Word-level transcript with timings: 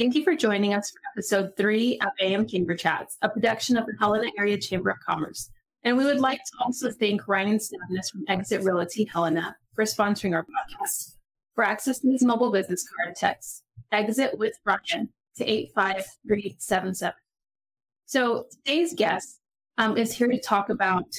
Thank 0.00 0.14
you 0.14 0.24
for 0.24 0.34
joining 0.34 0.72
us 0.72 0.90
for 0.90 0.98
episode 1.12 1.54
three 1.58 1.98
of 1.98 2.08
AM 2.22 2.48
Chamber 2.48 2.74
Chats, 2.74 3.18
a 3.20 3.28
production 3.28 3.76
of 3.76 3.84
the 3.84 3.92
Helena 4.00 4.30
Area 4.38 4.56
Chamber 4.56 4.88
of 4.88 4.96
Commerce. 5.06 5.50
And 5.84 5.94
we 5.98 6.06
would 6.06 6.20
like 6.20 6.38
to 6.38 6.52
also 6.64 6.90
thank 6.90 7.28
Ryan 7.28 7.58
Stavnes 7.58 8.10
from 8.10 8.24
Exit 8.26 8.62
Realty 8.62 9.04
Helena 9.04 9.54
for 9.74 9.84
sponsoring 9.84 10.34
our 10.34 10.44
podcast. 10.44 11.16
For 11.54 11.64
access 11.64 11.98
to 11.98 12.10
his 12.10 12.24
mobile 12.24 12.50
business 12.50 12.82
card, 12.88 13.14
text 13.14 13.62
exit 13.92 14.38
with 14.38 14.54
Ryan 14.64 15.10
to 15.36 15.44
85377. 15.44 17.12
So 18.06 18.46
today's 18.50 18.94
guest 18.94 19.38
um, 19.76 19.98
is 19.98 20.14
here 20.14 20.28
to 20.28 20.40
talk 20.40 20.70
about 20.70 21.14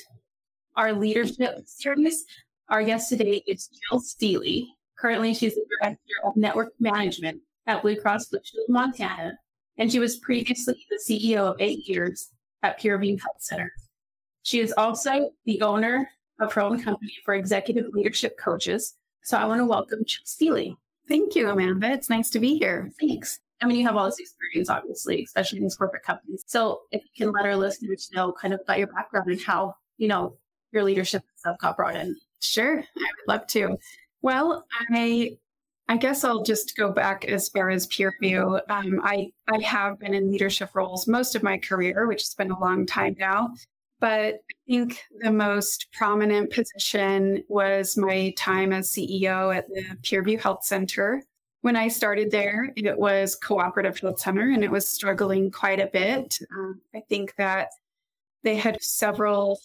our 0.75 0.91
leadership 0.91 1.67
series. 1.67 2.25
Our 2.69 2.81
guest 2.81 3.09
today 3.09 3.43
is 3.45 3.67
Jill 3.67 3.99
Steeley. 3.99 4.65
Currently, 4.97 5.35
she's 5.35 5.53
the 5.53 5.67
director 5.79 6.01
of 6.25 6.35
network 6.35 6.73
management 6.79 7.41
at 7.67 7.81
Blue 7.81 7.95
Cross 7.95 8.27
Blue 8.27 8.39
Shield 8.43 8.69
Montana, 8.69 9.37
and 9.77 9.91
she 9.91 9.99
was 9.99 10.17
previously 10.17 10.85
the 10.89 10.99
CEO 11.03 11.51
of 11.51 11.55
eight 11.59 11.87
years 11.87 12.29
at 12.63 12.79
PureView 12.79 13.19
Health 13.21 13.37
Center. 13.39 13.71
She 14.43 14.59
is 14.59 14.73
also 14.77 15.31
the 15.45 15.61
owner 15.61 16.09
of 16.39 16.53
her 16.53 16.61
own 16.61 16.81
company 16.81 17.13
for 17.23 17.35
executive 17.35 17.93
leadership 17.93 18.37
coaches. 18.37 18.95
So 19.23 19.37
I 19.37 19.45
want 19.45 19.59
to 19.59 19.65
welcome 19.65 20.03
Jill 20.05 20.23
Steeley. 20.25 20.75
Thank 21.07 21.35
you, 21.35 21.49
Amanda. 21.49 21.91
It's 21.91 22.09
nice 22.09 22.29
to 22.31 22.39
be 22.39 22.57
here. 22.57 22.91
Thanks. 22.99 23.39
I 23.61 23.67
mean, 23.67 23.77
you 23.77 23.85
have 23.85 23.95
all 23.95 24.05
this 24.05 24.19
experience, 24.19 24.69
obviously, 24.69 25.23
especially 25.23 25.59
in 25.59 25.63
these 25.63 25.75
corporate 25.75 26.03
companies. 26.03 26.43
So 26.47 26.81
if 26.91 27.03
you 27.03 27.25
can 27.25 27.33
let 27.33 27.45
our 27.45 27.55
listeners 27.55 28.09
know 28.13 28.31
kind 28.31 28.53
of 28.53 28.61
about 28.61 28.79
your 28.79 28.87
background 28.87 29.29
and 29.29 29.39
how, 29.39 29.75
you 29.97 30.07
know, 30.07 30.35
your 30.71 30.83
leadership 30.83 31.23
stuff 31.35 31.57
got 31.59 31.77
brought 31.77 31.95
in. 31.95 32.15
Sure. 32.39 32.79
I 32.79 32.83
would 32.83 33.27
love 33.27 33.47
to. 33.47 33.77
Well, 34.23 34.65
I 34.89 35.37
I 35.91 35.97
guess 35.97 36.23
I'll 36.23 36.41
just 36.41 36.77
go 36.77 36.89
back 36.89 37.25
as 37.25 37.49
far 37.49 37.69
as 37.69 37.85
PureView. 37.85 38.61
Um, 38.69 39.01
I 39.03 39.29
I 39.49 39.59
have 39.61 39.99
been 39.99 40.13
in 40.13 40.31
leadership 40.31 40.69
roles 40.73 41.05
most 41.05 41.35
of 41.35 41.43
my 41.43 41.57
career, 41.57 42.07
which 42.07 42.21
has 42.21 42.33
been 42.33 42.49
a 42.49 42.57
long 42.57 42.85
time 42.85 43.17
now. 43.19 43.49
But 43.99 44.35
I 44.35 44.53
think 44.69 45.03
the 45.19 45.33
most 45.33 45.87
prominent 45.91 46.49
position 46.53 47.43
was 47.49 47.97
my 47.97 48.33
time 48.37 48.71
as 48.71 48.89
CEO 48.89 49.53
at 49.53 49.67
the 49.67 49.83
PureView 50.01 50.39
Health 50.39 50.63
Center. 50.63 51.23
When 51.59 51.75
I 51.75 51.89
started 51.89 52.31
there, 52.31 52.71
it 52.77 52.97
was 52.97 53.35
cooperative 53.35 53.99
health 53.99 54.21
center, 54.21 54.49
and 54.49 54.63
it 54.63 54.71
was 54.71 54.87
struggling 54.87 55.51
quite 55.51 55.81
a 55.81 55.89
bit. 55.91 56.39
Um, 56.55 56.79
I 56.95 57.01
think 57.09 57.35
that 57.35 57.67
they 58.43 58.55
had 58.55 58.81
several 58.81 59.59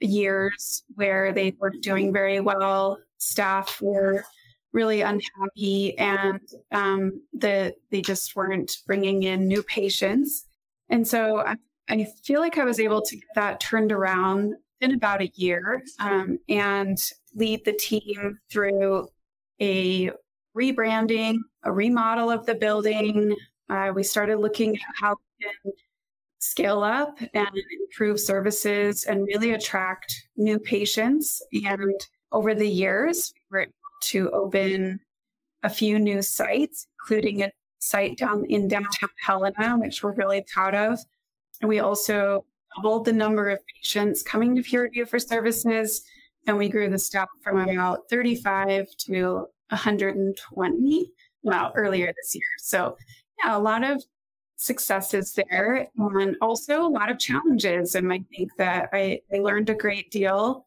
years 0.00 0.82
where 0.96 1.32
they 1.32 1.54
were 1.60 1.70
doing 1.70 2.12
very 2.12 2.40
well. 2.40 2.98
Staff 3.18 3.80
were 3.80 4.24
really 4.72 5.00
unhappy 5.00 5.96
and 5.98 6.40
um, 6.72 7.22
the, 7.32 7.74
they 7.90 8.02
just 8.02 8.36
weren't 8.36 8.78
bringing 8.86 9.22
in 9.22 9.46
new 9.46 9.62
patients. 9.62 10.46
And 10.88 11.06
so 11.06 11.38
I, 11.40 11.56
I, 11.88 12.06
feel 12.24 12.40
like 12.40 12.58
I 12.58 12.64
was 12.64 12.78
able 12.78 13.00
to 13.02 13.16
get 13.16 13.28
that 13.34 13.60
turned 13.60 13.92
around 13.92 14.54
in 14.80 14.94
about 14.94 15.22
a 15.22 15.32
year 15.34 15.82
um, 15.98 16.38
and 16.48 16.98
lead 17.34 17.64
the 17.64 17.72
team 17.72 18.38
through 18.50 19.08
a 19.60 20.10
rebranding, 20.56 21.36
a 21.64 21.72
remodel 21.72 22.30
of 22.30 22.46
the 22.46 22.54
building. 22.54 23.34
Uh, 23.68 23.92
we 23.94 24.02
started 24.02 24.38
looking 24.38 24.76
at 24.76 24.82
how 25.00 25.10
we 25.10 25.46
can 25.46 25.72
scale 26.38 26.82
up 26.82 27.18
and 27.34 27.48
improve 27.80 28.20
services 28.20 29.04
and 29.04 29.26
really 29.26 29.52
attract 29.52 30.28
new 30.36 30.58
patients. 30.58 31.42
And 31.52 31.94
over 32.32 32.54
the 32.54 32.68
years, 32.68 33.32
we 33.50 33.58
were 33.58 33.66
to 34.10 34.30
open 34.30 35.00
a 35.62 35.70
few 35.70 35.98
new 35.98 36.22
sites, 36.22 36.86
including 37.00 37.42
a 37.42 37.50
site 37.78 38.18
down 38.18 38.44
in 38.46 38.68
downtown 38.68 39.10
Helena, 39.24 39.76
which 39.78 40.02
we're 40.02 40.14
really 40.14 40.44
proud 40.52 40.74
of. 40.74 40.98
And 41.60 41.68
we 41.68 41.80
also 41.80 42.44
doubled 42.74 43.04
the 43.04 43.12
number 43.12 43.48
of 43.48 43.60
patients 43.74 44.22
coming 44.22 44.54
to 44.56 44.62
PureView 44.62 45.08
for 45.08 45.18
services, 45.18 46.02
and 46.46 46.56
we 46.56 46.68
grew 46.68 46.88
the 46.88 46.98
staff 46.98 47.28
from 47.42 47.58
about 47.58 48.08
35 48.10 48.86
to 49.06 49.46
120 49.70 51.12
well, 51.42 51.72
earlier 51.74 52.06
this 52.06 52.34
year. 52.34 52.44
So, 52.58 52.96
yeah, 53.42 53.56
a 53.56 53.58
lot 53.58 53.84
of 53.84 54.02
successes 54.56 55.34
there 55.34 55.86
and 55.96 56.36
also 56.40 56.82
a 56.82 56.88
lot 56.88 57.10
of 57.10 57.18
challenges. 57.18 57.94
And 57.94 58.12
I 58.12 58.24
think 58.36 58.50
that 58.58 58.88
I, 58.92 59.20
I 59.32 59.38
learned 59.38 59.70
a 59.70 59.74
great 59.74 60.10
deal 60.10 60.66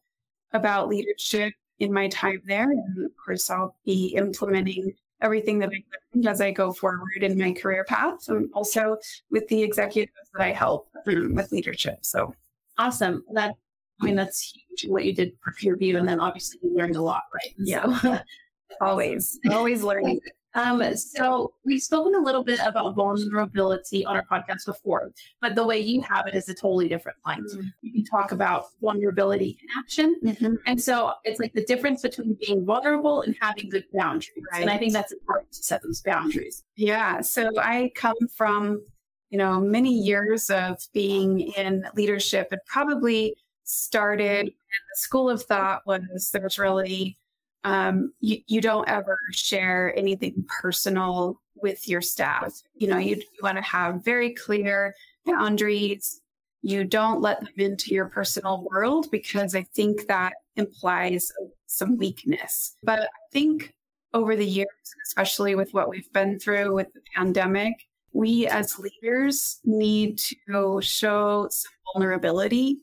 about 0.52 0.88
leadership 0.88 1.52
in 1.80 1.92
my 1.92 2.08
time 2.08 2.40
there. 2.46 2.70
And 2.70 3.04
of 3.04 3.12
course, 3.22 3.50
I'll 3.50 3.74
be 3.84 4.14
implementing 4.16 4.92
everything 5.22 5.58
that 5.58 5.70
I 5.70 5.82
learned 6.14 6.28
as 6.28 6.40
I 6.40 6.50
go 6.50 6.72
forward 6.72 7.22
in 7.22 7.36
my 7.36 7.52
career 7.52 7.84
path 7.84 8.28
and 8.28 8.48
also 8.54 8.96
with 9.30 9.46
the 9.48 9.62
executives 9.62 10.30
that 10.34 10.42
I 10.42 10.52
help 10.52 10.88
with 11.06 11.50
leadership. 11.52 11.98
So 12.02 12.34
awesome. 12.78 13.24
That 13.32 13.54
I 14.00 14.04
mean, 14.04 14.16
that's 14.16 14.40
huge 14.40 14.90
what 14.90 15.04
you 15.04 15.14
did 15.14 15.32
for 15.42 15.52
PureView. 15.52 15.98
And 15.98 16.08
then 16.08 16.20
obviously 16.20 16.58
you 16.62 16.74
learned 16.74 16.96
a 16.96 17.02
lot, 17.02 17.22
right? 17.34 17.54
Yeah. 17.58 17.98
So, 18.00 18.18
always, 18.80 19.38
always 19.50 19.82
learning. 19.82 20.20
Um, 20.54 20.96
so 20.96 21.52
we've 21.64 21.82
spoken 21.82 22.14
a 22.14 22.18
little 22.18 22.42
bit 22.42 22.60
about 22.64 22.94
vulnerability 22.96 24.04
on 24.04 24.16
our 24.16 24.24
podcast 24.24 24.66
before, 24.66 25.12
but 25.40 25.54
the 25.54 25.64
way 25.64 25.78
you 25.78 26.00
have 26.02 26.26
it 26.26 26.34
is 26.34 26.48
a 26.48 26.54
totally 26.54 26.88
different 26.88 27.18
line. 27.24 27.44
Mm-hmm. 27.44 27.68
You 27.82 27.92
can 27.92 28.04
talk 28.04 28.32
about 28.32 28.66
vulnerability 28.80 29.58
in 29.62 29.68
action. 29.78 30.16
Mm-hmm. 30.24 30.54
And 30.66 30.82
so 30.82 31.12
it's 31.24 31.38
like 31.38 31.52
the 31.52 31.64
difference 31.64 32.02
between 32.02 32.36
being 32.44 32.64
vulnerable 32.64 33.22
and 33.22 33.36
having 33.40 33.68
good 33.68 33.84
boundaries. 33.92 34.30
Right. 34.52 34.62
And 34.62 34.70
I 34.70 34.78
think 34.78 34.92
that's 34.92 35.12
important 35.12 35.52
to 35.52 35.62
set 35.62 35.82
those 35.82 36.02
boundaries. 36.02 36.64
Yeah. 36.76 37.20
So 37.20 37.50
I 37.58 37.92
come 37.94 38.16
from, 38.36 38.82
you 39.30 39.38
know, 39.38 39.60
many 39.60 39.92
years 39.92 40.50
of 40.50 40.78
being 40.92 41.40
in 41.40 41.84
leadership 41.94 42.48
and 42.50 42.60
probably 42.66 43.36
started 43.62 44.46
the 44.46 44.96
school 44.96 45.30
of 45.30 45.42
thought 45.44 45.82
was 45.86 46.30
there's 46.32 46.58
really 46.58 47.16
um, 47.64 48.12
you, 48.20 48.38
you 48.46 48.60
don't 48.60 48.88
ever 48.88 49.18
share 49.32 49.96
anything 49.96 50.44
personal 50.60 51.40
with 51.56 51.88
your 51.88 52.00
staff. 52.00 52.52
You 52.74 52.88
know, 52.88 52.98
you, 52.98 53.16
you 53.16 53.40
want 53.42 53.58
to 53.58 53.62
have 53.62 54.04
very 54.04 54.34
clear 54.34 54.94
boundaries. 55.26 56.20
You 56.62 56.84
don't 56.84 57.20
let 57.20 57.40
them 57.40 57.52
into 57.56 57.94
your 57.94 58.06
personal 58.06 58.66
world 58.70 59.10
because 59.10 59.54
I 59.54 59.62
think 59.74 60.06
that 60.08 60.34
implies 60.56 61.30
some 61.66 61.96
weakness. 61.96 62.76
But 62.82 63.00
I 63.00 63.08
think 63.32 63.74
over 64.12 64.36
the 64.36 64.46
years, 64.46 64.68
especially 65.06 65.54
with 65.54 65.72
what 65.72 65.88
we've 65.88 66.12
been 66.12 66.38
through 66.38 66.74
with 66.74 66.92
the 66.92 67.00
pandemic, 67.14 67.74
we 68.12 68.46
as 68.46 68.78
leaders 68.78 69.60
need 69.64 70.20
to 70.48 70.80
show 70.82 71.48
some 71.50 71.72
vulnerability. 71.92 72.78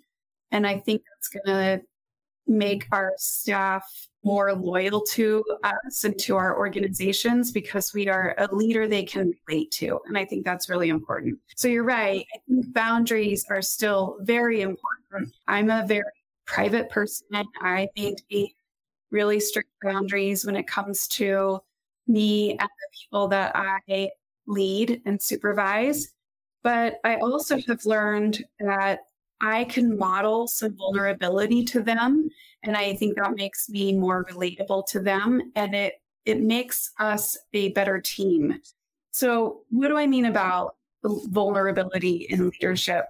And 0.51 0.65
I 0.65 0.77
think 0.77 1.01
that's 1.03 1.29
going 1.29 1.79
to 1.79 1.85
make 2.47 2.87
our 2.91 3.13
staff 3.17 3.83
more 4.23 4.53
loyal 4.53 5.01
to 5.01 5.43
us 5.63 6.03
and 6.03 6.17
to 6.19 6.35
our 6.35 6.57
organizations 6.57 7.51
because 7.51 7.93
we 7.93 8.09
are 8.09 8.35
a 8.37 8.53
leader 8.53 8.87
they 8.87 9.03
can 9.03 9.31
relate 9.47 9.71
to. 9.71 9.99
And 10.05 10.17
I 10.17 10.25
think 10.25 10.43
that's 10.43 10.69
really 10.69 10.89
important. 10.89 11.39
So 11.55 11.67
you're 11.67 11.83
right. 11.83 12.25
I 12.35 12.39
think 12.47 12.73
boundaries 12.73 13.45
are 13.49 13.61
still 13.61 14.17
very 14.21 14.61
important. 14.61 15.33
I'm 15.47 15.69
a 15.69 15.85
very 15.87 16.03
private 16.45 16.89
person. 16.89 17.27
I 17.61 17.87
maintain 17.95 18.49
really 19.11 19.39
strict 19.39 19.69
boundaries 19.81 20.45
when 20.45 20.55
it 20.55 20.67
comes 20.67 21.07
to 21.07 21.59
me 22.07 22.51
and 22.51 22.59
the 22.59 22.97
people 23.01 23.27
that 23.29 23.53
I 23.55 24.09
lead 24.45 25.01
and 25.05 25.21
supervise. 25.21 26.13
But 26.63 26.99
I 27.03 27.15
also 27.17 27.59
have 27.67 27.85
learned 27.85 28.43
that 28.59 28.99
I 29.41 29.65
can 29.65 29.97
model 29.97 30.47
some 30.47 30.75
vulnerability 30.75 31.63
to 31.65 31.81
them. 31.81 32.29
And 32.63 32.75
I 32.75 32.95
think 32.95 33.15
that 33.15 33.35
makes 33.35 33.69
me 33.69 33.93
more 33.93 34.25
relatable 34.25 34.87
to 34.87 34.99
them 34.99 35.51
and 35.55 35.75
it, 35.75 35.95
it 36.25 36.41
makes 36.41 36.91
us 36.99 37.37
a 37.53 37.69
better 37.69 38.01
team. 38.01 38.59
So, 39.11 39.61
what 39.69 39.87
do 39.87 39.97
I 39.97 40.05
mean 40.07 40.25
about 40.25 40.75
vulnerability 41.03 42.27
in 42.29 42.49
leadership? 42.49 43.05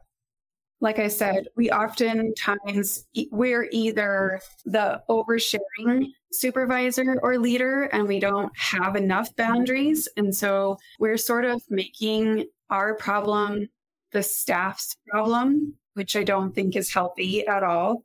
Like 0.79 0.99
I 0.99 1.07
said, 1.07 1.47
we 1.55 1.71
oftentimes 1.71 3.07
we're 3.31 3.67
either 3.71 4.39
the 4.65 5.01
oversharing 5.09 6.11
supervisor 6.31 7.17
or 7.23 7.39
leader 7.39 7.85
and 7.85 8.07
we 8.07 8.19
don't 8.19 8.55
have 8.55 8.95
enough 8.95 9.35
boundaries. 9.35 10.07
And 10.17 10.35
so 10.35 10.77
we're 10.99 11.17
sort 11.17 11.45
of 11.45 11.63
making 11.69 12.45
our 12.69 12.95
problem 12.95 13.69
the 14.11 14.21
staff's 14.21 14.95
problem 15.09 15.73
which 15.97 16.15
I 16.15 16.23
don't 16.23 16.53
think 16.53 16.75
is 16.75 16.93
healthy 16.93 17.45
at 17.47 17.63
all. 17.63 18.03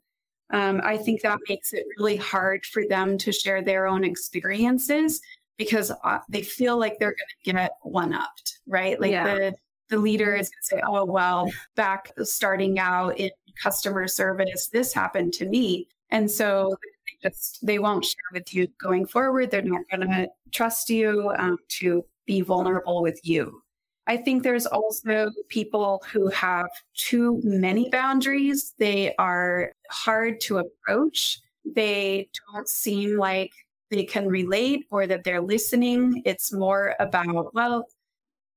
Um, 0.51 0.81
I 0.83 0.97
think 0.97 1.23
that 1.23 1.39
makes 1.49 1.73
it 1.73 1.85
really 1.99 2.17
hard 2.17 2.65
for 2.65 2.85
them 2.89 3.19
to 3.19 3.33
share 3.33 3.63
their 3.63 3.87
own 3.87 4.03
experiences 4.03 5.21
because 5.59 5.93
uh, 6.05 6.19
they 6.29 6.43
feel 6.43 6.79
like 6.79 6.99
they're 6.99 7.11
going 7.11 7.17
to 7.45 7.53
get 7.53 7.73
one 7.83 8.13
upped, 8.13 8.61
right? 8.67 9.01
Like 9.01 9.13
yeah. 9.13 9.35
the 9.35 9.55
the 9.89 9.99
leader 9.99 10.35
is 10.35 10.49
going 10.49 10.61
to 10.63 10.67
say, 10.67 10.83
"Oh 10.87 11.05
well, 11.05 11.51
back 11.77 12.13
starting 12.23 12.79
out 12.79 13.19
in 13.19 13.31
customer 13.63 14.09
service, 14.09 14.69
this 14.73 14.93
happened 14.93 15.35
to 15.35 15.47
me," 15.47 15.87
and 16.11 16.31
so 16.31 16.75
they 16.83 17.29
just 17.29 17.65
they 17.65 17.79
won't 17.79 18.05
share 18.05 18.33
with 18.33 18.55
you 18.55 18.69
going 18.81 19.07
forward. 19.07 19.51
They're 19.51 19.63
not 19.63 19.83
going 19.91 20.09
to 20.09 20.29
trust 20.51 20.89
you 20.89 21.33
um, 21.37 21.59
to 21.81 22.05
be 22.27 22.41
vulnerable 22.41 23.03
with 23.03 23.21
you. 23.23 23.62
I 24.07 24.17
think 24.17 24.43
there's 24.43 24.67
also 24.67 25.31
people 25.49 26.03
who 26.13 26.29
have 26.29 26.69
too 26.95 27.41
many 27.45 27.89
boundaries. 27.89 28.75
They 28.79 29.15
are 29.17 29.73
hard 29.91 30.41
to 30.43 30.59
approach. 30.59 31.39
They 31.65 32.29
don't 32.53 32.69
seem 32.69 33.17
like 33.17 33.53
they 33.91 34.05
can 34.05 34.27
relate 34.27 34.87
or 34.91 35.07
that 35.07 35.23
they're 35.23 35.41
listening. 35.41 36.23
It's 36.25 36.53
more 36.53 36.97
about, 36.99 37.55
well, 37.55 37.87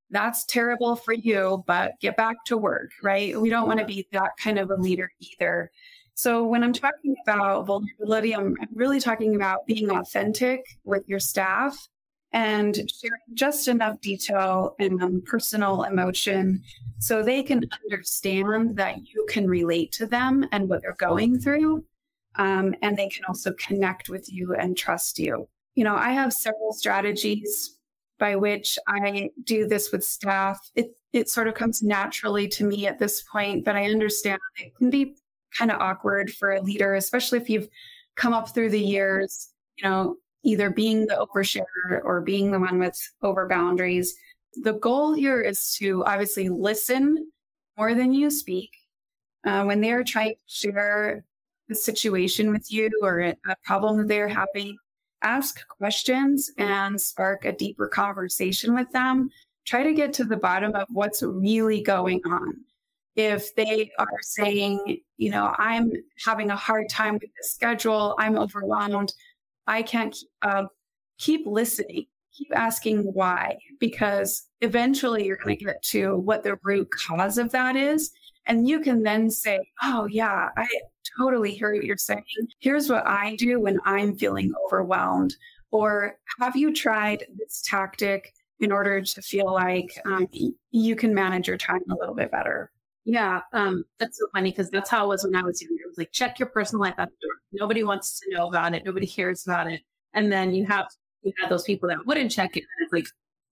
that's 0.09 0.45
terrible 0.45 0.95
for 0.95 1.13
you, 1.13 1.63
but 1.67 1.93
get 1.99 2.17
back 2.17 2.37
to 2.45 2.57
work, 2.57 2.91
right? 3.03 3.39
We 3.39 3.49
don't 3.49 3.67
want 3.67 3.79
to 3.79 3.85
be 3.85 4.07
that 4.13 4.31
kind 4.41 4.57
of 4.57 4.71
a 4.71 4.75
leader 4.75 5.11
either. 5.19 5.71
So 6.15 6.45
when 6.45 6.63
I'm 6.63 6.73
talking 6.73 7.15
about 7.23 7.67
vulnerability, 7.67 8.33
I'm 8.33 8.55
really 8.73 8.99
talking 9.01 9.35
about 9.35 9.67
being 9.67 9.91
authentic 9.91 10.65
with 10.85 11.07
your 11.07 11.19
staff 11.19 11.77
and 12.31 12.75
sharing 12.75 13.21
just 13.33 13.67
enough 13.67 13.99
detail 14.01 14.75
and 14.79 15.01
um, 15.01 15.21
personal 15.25 15.83
emotion 15.83 16.61
so 16.99 17.23
they 17.23 17.43
can 17.43 17.63
understand 17.85 18.75
that 18.75 18.97
you 19.07 19.25
can 19.29 19.47
relate 19.47 19.91
to 19.93 20.05
them 20.05 20.45
and 20.51 20.67
what 20.67 20.81
they're 20.81 20.95
going 20.99 21.39
through. 21.39 21.83
Um, 22.37 22.75
and 22.81 22.97
they 22.97 23.07
can 23.07 23.23
also 23.25 23.53
connect 23.53 24.09
with 24.09 24.31
you 24.31 24.53
and 24.55 24.75
trust 24.75 25.17
you. 25.17 25.47
You 25.75 25.85
know, 25.85 25.95
I 25.95 26.11
have 26.11 26.33
several 26.33 26.73
strategies 26.73 27.77
by 28.19 28.35
which 28.35 28.77
I 28.87 29.29
do 29.43 29.67
this 29.67 29.91
with 29.91 30.03
staff. 30.03 30.59
It 30.75 30.91
it 31.13 31.29
sort 31.29 31.47
of 31.47 31.53
comes 31.53 31.81
naturally 31.81 32.47
to 32.49 32.65
me 32.65 32.87
at 32.87 32.99
this 32.99 33.21
point, 33.21 33.63
but 33.63 33.75
I 33.75 33.85
understand 33.85 34.39
it 34.57 34.75
can 34.75 34.89
be 34.89 35.15
kind 35.57 35.71
of 35.71 35.79
awkward 35.79 36.31
for 36.31 36.51
a 36.51 36.61
leader, 36.61 36.95
especially 36.95 37.39
if 37.39 37.49
you've 37.49 37.69
come 38.15 38.33
up 38.33 38.53
through 38.53 38.69
the 38.69 38.79
years, 38.79 39.49
you 39.77 39.87
know, 39.87 40.17
either 40.45 40.69
being 40.69 41.07
the 41.07 41.15
oversharer 41.15 42.01
or 42.03 42.21
being 42.21 42.51
the 42.51 42.59
one 42.59 42.79
with 42.79 42.97
over 43.21 43.47
boundaries. 43.47 44.15
The 44.63 44.73
goal 44.73 45.13
here 45.13 45.41
is 45.41 45.75
to 45.79 46.05
obviously 46.05 46.47
listen 46.47 47.31
more 47.77 47.93
than 47.93 48.13
you 48.13 48.29
speak. 48.29 48.71
Uh, 49.45 49.63
when 49.63 49.81
they're 49.81 50.03
trying 50.03 50.33
to 50.35 50.39
share 50.47 51.25
the 51.67 51.75
situation 51.75 52.51
with 52.51 52.71
you 52.71 52.89
or 53.01 53.19
a 53.19 53.35
problem 53.63 53.97
that 53.97 54.07
they're 54.07 54.27
having, 54.27 54.77
ask 55.21 55.67
questions 55.67 56.51
and 56.57 56.99
spark 56.99 57.45
a 57.45 57.51
deeper 57.51 57.87
conversation 57.87 58.73
with 58.73 58.91
them. 58.91 59.29
Try 59.65 59.83
to 59.83 59.93
get 59.93 60.13
to 60.13 60.23
the 60.23 60.37
bottom 60.37 60.73
of 60.75 60.87
what's 60.91 61.23
really 61.23 61.81
going 61.81 62.21
on. 62.25 62.53
If 63.15 63.55
they 63.55 63.91
are 63.97 64.19
saying, 64.21 64.97
you 65.17 65.31
know, 65.31 65.55
I'm 65.57 65.91
having 66.23 66.51
a 66.51 66.55
hard 66.55 66.89
time 66.89 67.13
with 67.13 67.21
the 67.21 67.43
schedule, 67.43 68.15
I'm 68.19 68.37
overwhelmed, 68.37 69.13
I 69.67 69.81
can't 69.81 70.15
uh, 70.41 70.65
keep 71.17 71.45
listening, 71.45 72.05
keep 72.35 72.47
asking 72.55 73.03
why, 73.13 73.57
because 73.79 74.47
eventually 74.61 75.25
you're 75.25 75.37
going 75.37 75.57
to 75.57 75.65
get 75.65 75.81
to 75.83 76.17
what 76.17 76.43
the 76.43 76.57
root 76.63 76.89
cause 76.91 77.37
of 77.37 77.51
that 77.51 77.75
is. 77.75 78.11
And 78.47 78.67
you 78.67 78.79
can 78.79 79.03
then 79.03 79.31
say, 79.31 79.59
oh, 79.81 80.05
yeah, 80.05 80.49
I 80.55 80.67
totally 81.17 81.53
hear 81.53 81.73
what 81.73 81.83
you're 81.83 81.97
saying. 81.97 82.23
Here's 82.59 82.89
what 82.89 83.05
I 83.07 83.35
do 83.37 83.59
when 83.59 83.79
I'm 83.85 84.15
feeling 84.15 84.53
overwhelmed. 84.65 85.35
Or 85.71 86.17
have 86.39 86.55
you 86.55 86.73
tried 86.73 87.25
this 87.37 87.63
tactic 87.65 88.33
in 88.59 88.71
order 88.71 89.01
to 89.01 89.21
feel 89.21 89.51
like 89.51 89.99
um, 90.05 90.27
you 90.71 90.95
can 90.95 91.13
manage 91.13 91.47
your 91.47 91.57
time 91.57 91.81
a 91.89 91.95
little 91.95 92.15
bit 92.15 92.31
better? 92.31 92.71
Yeah, 93.03 93.41
um, 93.53 93.83
that's 93.99 94.17
so 94.17 94.25
funny 94.33 94.51
because 94.51 94.69
that's 94.69 94.89
how 94.89 95.05
it 95.05 95.09
was 95.09 95.23
when 95.23 95.35
I 95.35 95.43
was 95.43 95.61
younger. 95.61 95.83
It 95.83 95.89
was 95.89 95.97
like 95.97 96.11
check 96.11 96.39
your 96.39 96.49
personal 96.49 96.81
life 96.81 96.95
at 96.97 97.09
the 97.09 97.15
door. 97.21 97.34
Nobody 97.59 97.83
wants 97.83 98.19
to 98.19 98.35
know 98.35 98.47
about 98.47 98.73
it. 98.73 98.85
Nobody 98.85 99.07
cares 99.07 99.45
about 99.45 99.71
it. 99.71 99.81
And 100.13 100.31
then 100.31 100.53
you 100.53 100.65
have 100.65 100.87
you 101.23 101.33
had 101.39 101.49
those 101.49 101.63
people 101.63 101.89
that 101.89 102.05
wouldn't 102.05 102.31
check 102.31 102.55
it. 102.55 102.61
And 102.61 102.85
it's 102.85 102.93
like 102.93 103.05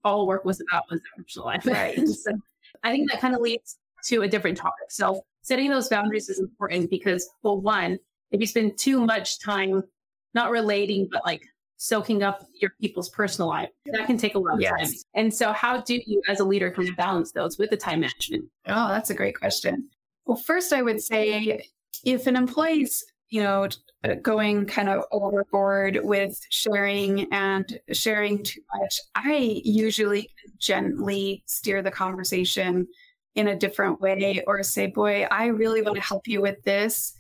all 0.04 0.28
work 0.28 0.46
was 0.46 0.62
about 0.62 0.84
was 0.90 1.02
their 1.02 1.24
personal 1.24 1.48
life. 1.48 1.66
Right. 1.66 2.08
so 2.08 2.32
I 2.84 2.92
think 2.92 3.10
that 3.12 3.20
kind 3.20 3.36
of 3.36 3.42
leads 3.42 3.78
to 4.06 4.22
a 4.22 4.28
different 4.28 4.58
topic. 4.58 4.90
So 4.90 5.22
setting 5.42 5.70
those 5.70 5.90
boundaries 5.90 6.30
is 6.30 6.40
important 6.40 6.90
because, 6.90 7.30
well, 7.42 7.60
one, 7.60 7.98
if 8.32 8.40
you 8.40 8.48
spend 8.48 8.78
too 8.78 9.06
much 9.06 9.40
time 9.40 9.84
not 10.34 10.52
relating, 10.52 11.08
but 11.12 11.24
like 11.26 11.44
soaking 11.78 12.24
up 12.24 12.46
your 12.62 12.72
people's 12.82 13.10
personal 13.10 13.50
life. 13.50 13.70
That 13.88 14.08
can 14.08 14.18
take 14.18 14.36
a 14.36 14.40
lot 14.40 14.56
of 14.56 14.62
yes. 14.62 14.72
time. 14.72 14.94
And 15.16 15.34
so, 15.34 15.52
how 15.52 15.82
do 15.82 16.00
you, 16.06 16.22
as 16.28 16.40
a 16.40 16.46
leader, 16.46 16.72
kind 16.72 16.90
of 16.90 16.96
balance 16.96 17.32
those 17.34 17.58
with 17.58 17.70
the 17.70 17.78
time 17.78 18.00
management? 18.00 18.46
Oh, 18.68 18.88
that's 18.88 19.10
a 19.10 19.14
great 19.14 19.38
question. 19.38 19.90
Well, 20.26 20.38
first, 20.38 20.72
I 20.72 20.82
would 20.82 21.02
say 21.02 21.68
if 22.06 22.26
an 22.28 22.36
employee's 22.36 23.04
you 23.34 23.42
know, 23.42 23.68
going 24.22 24.68
kind 24.68 24.90
of 24.90 25.06
overboard 25.12 26.00
with 26.04 26.40
sharing 26.52 27.34
and 27.34 27.80
sharing 27.92 28.44
too 28.44 28.62
much, 28.76 29.00
I 29.16 29.60
usually 29.66 30.30
gently 30.60 31.42
steer 31.48 31.82
the 31.82 31.90
conversation 31.90 32.88
in 33.34 33.48
a 33.48 33.56
different 33.56 34.00
way 34.00 34.44
or 34.46 34.62
say, 34.62 34.86
Boy, 34.86 35.26
I 35.32 35.48
really 35.48 35.82
want 35.82 35.96
to 35.96 36.02
help 36.02 36.28
you 36.28 36.42
with 36.42 36.62
this. 36.62 37.12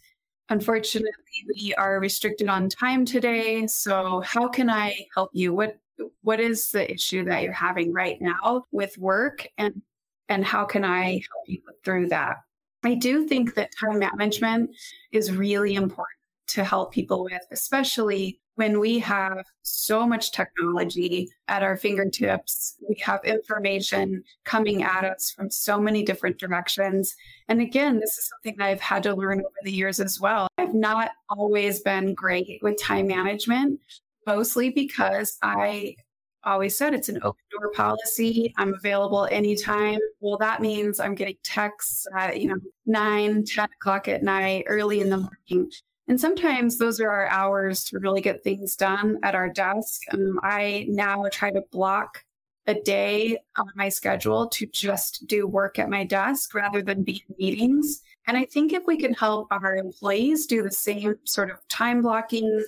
Unfortunately, 0.49 1.09
we 1.55 1.73
are 1.79 1.99
restricted 1.99 2.47
on 2.47 2.69
time 2.69 3.05
today. 3.05 3.65
So 3.65 4.21
how 4.21 4.47
can 4.47 4.69
I 4.69 4.95
help 5.15 5.31
you? 5.33 5.51
What 5.51 5.79
what 6.21 6.39
is 6.39 6.69
the 6.69 6.91
issue 6.91 7.25
that 7.25 7.41
you're 7.41 7.53
having 7.53 7.91
right 7.91 8.21
now 8.21 8.65
with 8.71 8.99
work 8.99 9.47
and 9.57 9.81
and 10.29 10.45
how 10.45 10.65
can 10.65 10.85
I 10.85 11.13
help 11.13 11.47
you 11.47 11.61
through 11.83 12.09
that? 12.09 12.35
I 12.83 12.95
do 12.95 13.27
think 13.27 13.55
that 13.55 13.71
time 13.79 13.99
management 13.99 14.71
is 15.11 15.31
really 15.31 15.75
important 15.75 16.17
to 16.49 16.63
help 16.63 16.91
people 16.91 17.23
with, 17.23 17.41
especially 17.51 18.39
when 18.55 18.79
we 18.79 18.99
have 18.99 19.45
so 19.63 20.05
much 20.05 20.31
technology 20.31 21.29
at 21.47 21.63
our 21.63 21.75
fingertips, 21.75 22.75
we 22.87 22.95
have 23.03 23.23
information 23.23 24.23
coming 24.43 24.83
at 24.83 25.03
us 25.03 25.31
from 25.31 25.49
so 25.49 25.79
many 25.79 26.03
different 26.03 26.37
directions. 26.37 27.15
And 27.47 27.61
again, 27.61 27.99
this 27.99 28.17
is 28.17 28.29
something 28.29 28.57
that 28.57 28.67
I've 28.67 28.81
had 28.81 29.03
to 29.03 29.15
learn 29.15 29.39
over 29.39 29.49
the 29.63 29.71
years 29.71 29.99
as 29.99 30.19
well. 30.19 30.47
I've 30.57 30.75
not 30.75 31.11
always 31.29 31.79
been 31.79 32.13
great 32.13 32.59
with 32.61 32.79
time 32.79 33.07
management, 33.07 33.79
mostly 34.27 34.69
because 34.69 35.37
I 35.41 35.95
always 36.45 36.77
said 36.77 36.93
it's 36.93 37.09
an 37.09 37.19
open 37.23 37.43
door 37.51 37.71
policy. 37.71 38.53
I'm 38.57 38.73
available 38.73 39.27
anytime. 39.31 39.99
Well, 40.19 40.37
that 40.37 40.61
means 40.61 40.99
I'm 40.99 41.15
getting 41.15 41.37
texts 41.43 42.05
at, 42.17 42.39
you 42.39 42.49
know, 42.49 42.57
9, 42.85 43.45
10 43.45 43.69
o'clock 43.79 44.07
at 44.07 44.23
night, 44.23 44.65
early 44.67 45.01
in 45.01 45.09
the 45.09 45.17
morning. 45.17 45.71
And 46.07 46.19
sometimes 46.19 46.77
those 46.77 46.99
are 46.99 47.09
our 47.09 47.27
hours 47.27 47.83
to 47.85 47.99
really 47.99 48.21
get 48.21 48.43
things 48.43 48.75
done 48.75 49.19
at 49.23 49.35
our 49.35 49.49
desk. 49.49 50.01
Um, 50.11 50.39
I 50.43 50.85
now 50.89 51.25
try 51.31 51.51
to 51.51 51.63
block 51.71 52.23
a 52.67 52.73
day 52.73 53.37
on 53.57 53.69
my 53.75 53.89
schedule 53.89 54.47
to 54.47 54.65
just 54.67 55.27
do 55.27 55.47
work 55.47 55.79
at 55.79 55.89
my 55.89 56.03
desk 56.05 56.53
rather 56.53 56.81
than 56.81 57.03
be 57.03 57.23
in 57.27 57.35
meetings. 57.37 58.01
And 58.27 58.37
I 58.37 58.45
think 58.45 58.71
if 58.71 58.83
we 58.87 58.97
can 58.97 59.13
help 59.13 59.47
our 59.51 59.75
employees 59.75 60.45
do 60.45 60.63
the 60.63 60.71
same 60.71 61.15
sort 61.25 61.51
of 61.51 61.57
time 61.67 62.01
blocking 62.01 62.63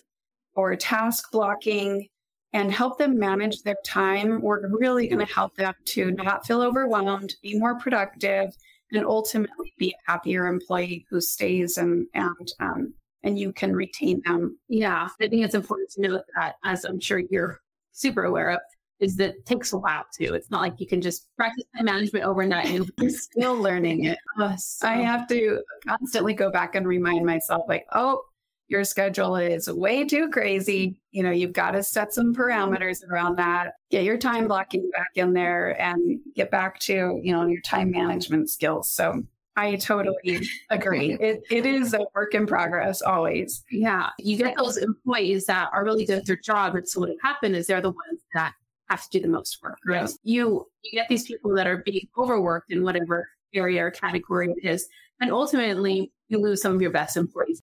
or 0.54 0.76
task 0.76 1.32
blocking 1.32 2.08
and 2.56 2.72
help 2.72 2.98
them 2.98 3.20
manage 3.20 3.64
their 3.64 3.76
time, 3.86 4.42
we're 4.42 4.70
really 4.80 5.08
going 5.10 5.24
to 5.24 5.32
help 5.32 5.54
them 5.56 5.74
to 5.84 6.12
not 6.12 6.48
feel 6.48 6.62
overwhelmed, 6.62 7.36
be 7.44 7.60
more 7.60 7.78
productive, 7.78 8.56
and 8.94 9.06
ultimately 9.06 9.74
be 9.78 9.90
a 9.90 10.12
happier 10.12 10.48
employee 10.48 11.06
who 11.10 11.20
stays 11.20 11.78
and, 11.78 12.08
and 12.14 12.54
um, 12.62 12.94
and 13.24 13.38
you 13.38 13.52
can 13.52 13.76
retain 13.76 14.22
them. 14.24 14.58
Yeah, 14.70 15.10
I 15.20 15.28
think 15.28 15.44
it's 15.44 15.54
important 15.54 15.90
to 15.92 16.02
note 16.02 16.22
that, 16.38 16.56
as 16.64 16.86
I'm 16.86 17.02
sure 17.02 17.20
you're 17.30 17.60
super 17.92 18.24
aware 18.24 18.52
of, 18.52 18.60
is 19.02 19.18
that 19.18 19.32
it 19.32 19.46
takes 19.46 19.74
a 19.74 19.78
while 19.78 20.06
too. 20.18 20.34
It's 20.34 20.50
not 20.50 20.62
like 20.62 20.80
you 20.80 20.88
can 20.88 21.02
just 21.02 21.28
practice 21.36 21.66
time 21.76 21.86
management 21.86 22.24
overnight 22.24 22.68
and 22.68 22.90
you're 23.02 23.10
still 23.10 23.56
learning 23.56 24.06
it. 24.06 24.18
Oh, 24.40 24.56
so. 24.58 24.88
I 24.88 24.94
have 24.94 25.28
to 25.28 25.62
constantly 25.86 26.34
go 26.34 26.50
back 26.50 26.76
and 26.76 26.88
remind 26.88 27.26
myself, 27.26 27.66
like, 27.68 27.86
oh, 27.92 28.22
your 28.68 28.84
schedule 28.84 29.36
is 29.36 29.72
way 29.72 30.06
too 30.06 30.30
crazy. 30.30 31.00
You 31.12 31.24
know, 31.24 31.32
you've 31.32 31.54
got 31.54 31.72
to 31.72 31.84
set 31.84 32.14
some 32.14 32.34
parameters 32.34 33.08
around 33.08 33.38
that, 33.38 33.74
get 33.92 34.04
your 34.04 34.18
time 34.18 34.48
blocking 34.48 34.90
back 34.92 35.12
in 35.16 35.34
there 35.34 35.80
and 35.80 36.20
get 36.36 36.50
back 36.50 36.80
to, 36.80 37.20
you 37.22 37.32
know, 37.32 37.46
your 37.46 37.62
time 37.62 37.92
management 37.92 38.50
skills. 38.50 38.90
So 38.90 39.24
I 39.56 39.76
totally 39.76 40.48
agree. 40.70 41.14
It, 41.14 41.44
it 41.50 41.66
is 41.66 41.94
a 41.94 42.06
work 42.14 42.34
in 42.34 42.48
progress 42.48 43.02
always. 43.02 43.64
Yeah. 43.72 44.10
You 44.20 44.38
get 44.38 44.58
those 44.58 44.78
employees 44.78 45.46
that 45.46 45.70
are 45.72 45.84
really 45.84 46.06
good 46.06 46.20
at 46.20 46.26
their 46.26 46.36
job. 46.36 46.76
And 46.76 46.88
so 46.88 47.02
what 47.02 47.12
happened 47.22 47.56
is 47.56 47.68
they're 47.68 47.82
the 47.82 47.92
ones 47.92 48.22
that 48.34 48.54
have 48.90 49.04
to 49.04 49.10
do 49.12 49.20
the 49.22 49.32
most 49.32 49.60
work. 49.64 49.78
Right. 49.86 50.10
You 50.24 50.68
you 50.84 51.00
get 51.00 51.08
these 51.08 51.26
people 51.26 51.56
that 51.56 51.68
are 51.68 51.78
being 51.78 52.08
overworked 52.18 52.72
in 52.72 52.84
whatever 52.84 53.28
area 53.54 53.86
or 53.86 53.92
category 53.92 54.52
it 54.52 54.68
is. 54.68 54.88
And 55.22 55.32
ultimately 55.32 56.12
you 56.28 56.40
lose 56.40 56.62
some 56.62 56.76
of 56.76 56.82
your 56.82 56.92
best 56.92 57.16
employees. 57.16 57.62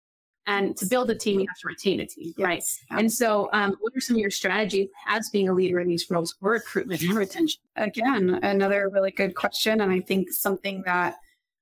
And 0.49 0.75
to 0.77 0.85
build 0.93 1.09
a 1.09 1.15
team, 1.15 1.39
you 1.39 1.47
have 1.47 1.59
to 1.59 1.67
retain 1.67 1.99
a 1.99 2.07
team, 2.07 2.33
yes. 2.37 2.45
right? 2.49 2.63
And 2.99 3.11
so, 3.11 3.49
um, 3.53 3.75
what 3.81 3.93
are 3.95 4.01
some 4.01 4.15
of 4.15 4.19
your 4.19 4.31
strategies 4.31 4.89
as 5.07 5.29
being 5.29 5.47
a 5.49 5.53
leader 5.53 5.79
in 5.79 5.87
these 5.87 6.05
roles 6.09 6.33
for 6.39 6.51
recruitment 6.51 7.01
and 7.03 7.13
retention? 7.13 7.61
Again, 7.75 8.39
another 8.41 8.89
really 8.89 9.11
good 9.11 9.35
question. 9.35 9.81
And 9.81 9.91
I 9.91 9.99
think 9.99 10.31
something 10.31 10.81
that 10.85 11.15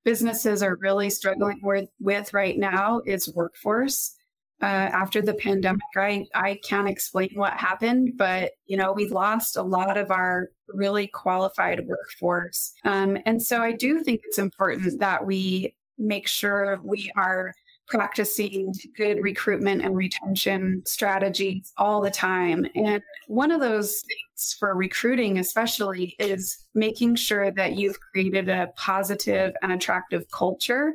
businesses 0.06 0.64
are 0.64 0.78
really 0.88 1.10
struggling 1.10 1.60
with, 1.62 1.90
with 2.00 2.34
right 2.34 2.58
now 2.58 3.02
is 3.06 3.34
workforce. 3.36 4.16
uh, 4.62 4.66
after 4.66 5.22
the 5.22 5.36
pandemic. 5.36 5.82
I, 5.96 6.26
I 6.34 6.60
can't 6.64 6.90
explain 6.90 7.30
what 7.36 7.54
happened, 7.54 8.14
but 8.18 8.54
you 8.66 8.78
know, 8.78 8.92
we 8.92 9.08
lost 9.10 9.56
a 9.56 9.62
lot 9.62 9.98
of 9.98 10.10
our 10.10 10.50
really 10.70 11.08
qualified 11.08 11.86
workforce. 11.86 12.74
Um, 12.84 13.18
and 13.26 13.42
so 13.42 13.62
I 13.62 13.72
do 13.72 14.04
think 14.04 14.22
it's 14.24 14.40
important 14.40 15.00
that 15.00 15.26
we 15.26 15.76
make 15.98 16.28
sure 16.28 16.80
we 16.84 17.12
are 17.16 17.54
practicing 17.88 18.74
good 18.96 19.22
recruitment 19.22 19.82
and 19.82 19.96
retention 19.96 20.82
strategies 20.86 21.72
all 21.78 22.02
the 22.02 22.12
time. 22.12 22.66
And 22.76 23.02
one 23.28 23.52
of 23.52 23.62
those 23.62 24.02
things 24.02 24.56
for 24.60 24.76
recruiting, 24.76 25.40
especially, 25.40 26.16
is 26.20 26.68
making 26.74 27.16
sure 27.16 27.52
that 27.52 27.76
you've 27.76 28.00
created 28.00 28.50
a 28.50 28.72
positive 28.76 29.54
and 29.62 29.72
attractive 29.72 30.30
culture 30.32 30.94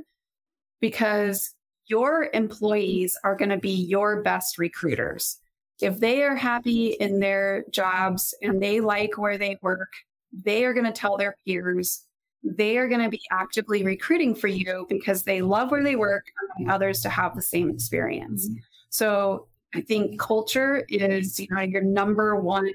because 0.80 1.54
your 1.86 2.28
employees 2.34 3.18
are 3.24 3.36
going 3.36 3.50
to 3.50 3.58
be 3.58 3.70
your 3.70 4.22
best 4.22 4.58
recruiters. 4.58 5.38
If 5.80 5.98
they 5.98 6.22
are 6.22 6.36
happy 6.36 6.88
in 7.00 7.18
their 7.18 7.64
jobs 7.70 8.34
and 8.42 8.62
they 8.62 8.80
like 8.80 9.18
where 9.18 9.38
they 9.38 9.58
work, 9.62 9.90
they 10.32 10.64
are 10.64 10.72
going 10.72 10.86
to 10.86 10.92
tell 10.92 11.16
their 11.16 11.36
peers 11.44 12.06
they 12.44 12.76
are 12.76 12.88
going 12.88 13.02
to 13.02 13.08
be 13.08 13.22
actively 13.30 13.84
recruiting 13.84 14.34
for 14.34 14.48
you 14.48 14.86
because 14.88 15.22
they 15.22 15.42
love 15.42 15.70
where 15.70 15.82
they 15.82 15.96
work 15.96 16.26
and 16.58 16.70
others 16.70 17.00
to 17.02 17.08
have 17.08 17.34
the 17.34 17.42
same 17.42 17.70
experience. 17.70 18.48
Mm-hmm. 18.48 18.58
So 18.90 19.46
I 19.74 19.80
think 19.80 20.20
culture 20.20 20.84
is 20.88 21.38
you 21.38 21.48
know 21.50 21.60
your 21.60 21.82
number 21.82 22.36
one 22.36 22.72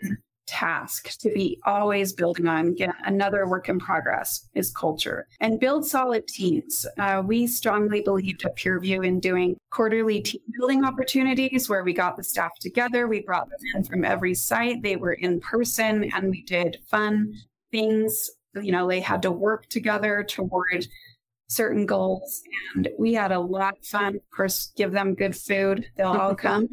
task 0.48 1.18
to 1.20 1.30
be 1.30 1.60
always 1.66 2.14
building 2.14 2.48
on. 2.48 2.74
Get 2.74 2.96
another 3.06 3.46
work 3.48 3.70
in 3.70 3.80
progress 3.80 4.48
is 4.54 4.72
culture 4.72 5.28
and 5.42 5.60
build 5.60 5.86
solid 5.86 6.28
teams. 6.28 6.86
Uh, 6.98 7.22
we 7.24 7.46
strongly 7.46 8.02
believed 8.02 8.46
at 8.46 8.58
PureView 8.58 9.06
in 9.06 9.20
doing 9.20 9.58
quarterly 9.70 10.22
team 10.22 10.42
building 10.58 10.86
opportunities 10.86 11.70
where 11.70 11.84
we 11.84 11.94
got 11.94 12.18
the 12.18 12.24
staff 12.24 12.58
together. 12.60 13.08
We 13.08 13.22
brought 13.22 13.50
them 13.50 13.60
in 13.76 13.84
from 13.84 14.06
every 14.06 14.34
site. 14.34 14.82
They 14.82 14.96
were 14.96 15.14
in 15.14 15.40
person 15.42 16.10
and 16.16 16.32
we 16.32 16.42
did 16.44 16.80
fun 16.88 17.34
things 17.72 18.32
you 18.64 18.72
know, 18.72 18.88
they 18.88 19.00
had 19.00 19.22
to 19.24 19.32
work 19.32 19.68
together 19.68 20.24
toward 20.24 20.88
certain 21.48 21.86
goals. 21.86 22.42
And 22.76 22.90
we 23.00 23.14
had 23.14 23.32
a 23.32 23.40
lot 23.40 23.78
of 23.78 23.86
fun. 23.86 24.16
Of 24.16 24.30
course, 24.36 24.72
give 24.76 24.92
them 24.92 25.16
good 25.16 25.36
food, 25.36 25.86
they'll 25.96 26.08
all 26.08 26.36
come. 26.48 26.68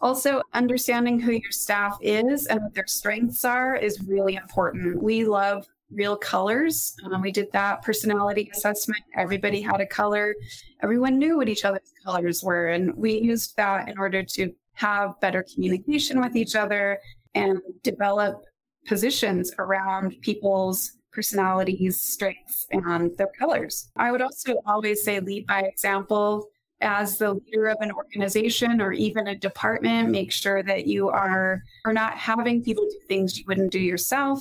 also, 0.00 0.42
understanding 0.52 1.20
who 1.20 1.32
your 1.32 1.50
staff 1.50 1.98
is 2.00 2.46
and 2.46 2.62
what 2.62 2.74
their 2.74 2.86
strengths 2.86 3.44
are 3.44 3.76
is 3.76 4.02
really 4.02 4.36
important. 4.36 5.02
We 5.02 5.24
love 5.24 5.66
real 5.90 6.16
colors. 6.16 6.94
Um, 7.04 7.20
we 7.20 7.32
did 7.32 7.50
that 7.52 7.82
personality 7.82 8.50
assessment. 8.52 9.02
Everybody 9.16 9.60
had 9.60 9.80
a 9.80 9.86
color. 9.86 10.34
Everyone 10.82 11.18
knew 11.18 11.36
what 11.36 11.48
each 11.48 11.64
other's 11.64 11.92
colors 12.04 12.42
were. 12.42 12.68
And 12.68 12.94
we 12.94 13.20
used 13.20 13.56
that 13.56 13.88
in 13.88 13.98
order 13.98 14.22
to 14.22 14.52
have 14.74 15.20
better 15.20 15.44
communication 15.52 16.20
with 16.20 16.36
each 16.36 16.54
other 16.54 16.98
and 17.34 17.58
develop 17.82 18.44
positions 18.86 19.52
around 19.58 20.16
people's 20.22 20.92
personalities, 21.12 22.00
strengths, 22.00 22.66
and 22.70 23.16
their 23.16 23.30
colors. 23.38 23.90
I 23.96 24.12
would 24.12 24.22
also 24.22 24.60
always 24.66 25.04
say 25.04 25.20
lead 25.20 25.46
by 25.46 25.62
example. 25.62 26.46
As 26.82 27.18
the 27.18 27.34
leader 27.34 27.66
of 27.66 27.76
an 27.80 27.92
organization 27.92 28.80
or 28.80 28.92
even 28.92 29.26
a 29.26 29.36
department, 29.36 30.08
make 30.08 30.32
sure 30.32 30.62
that 30.62 30.86
you 30.86 31.10
are, 31.10 31.62
are 31.84 31.92
not 31.92 32.14
having 32.14 32.62
people 32.62 32.84
do 32.84 32.98
things 33.06 33.38
you 33.38 33.44
wouldn't 33.46 33.70
do 33.70 33.78
yourself. 33.78 34.40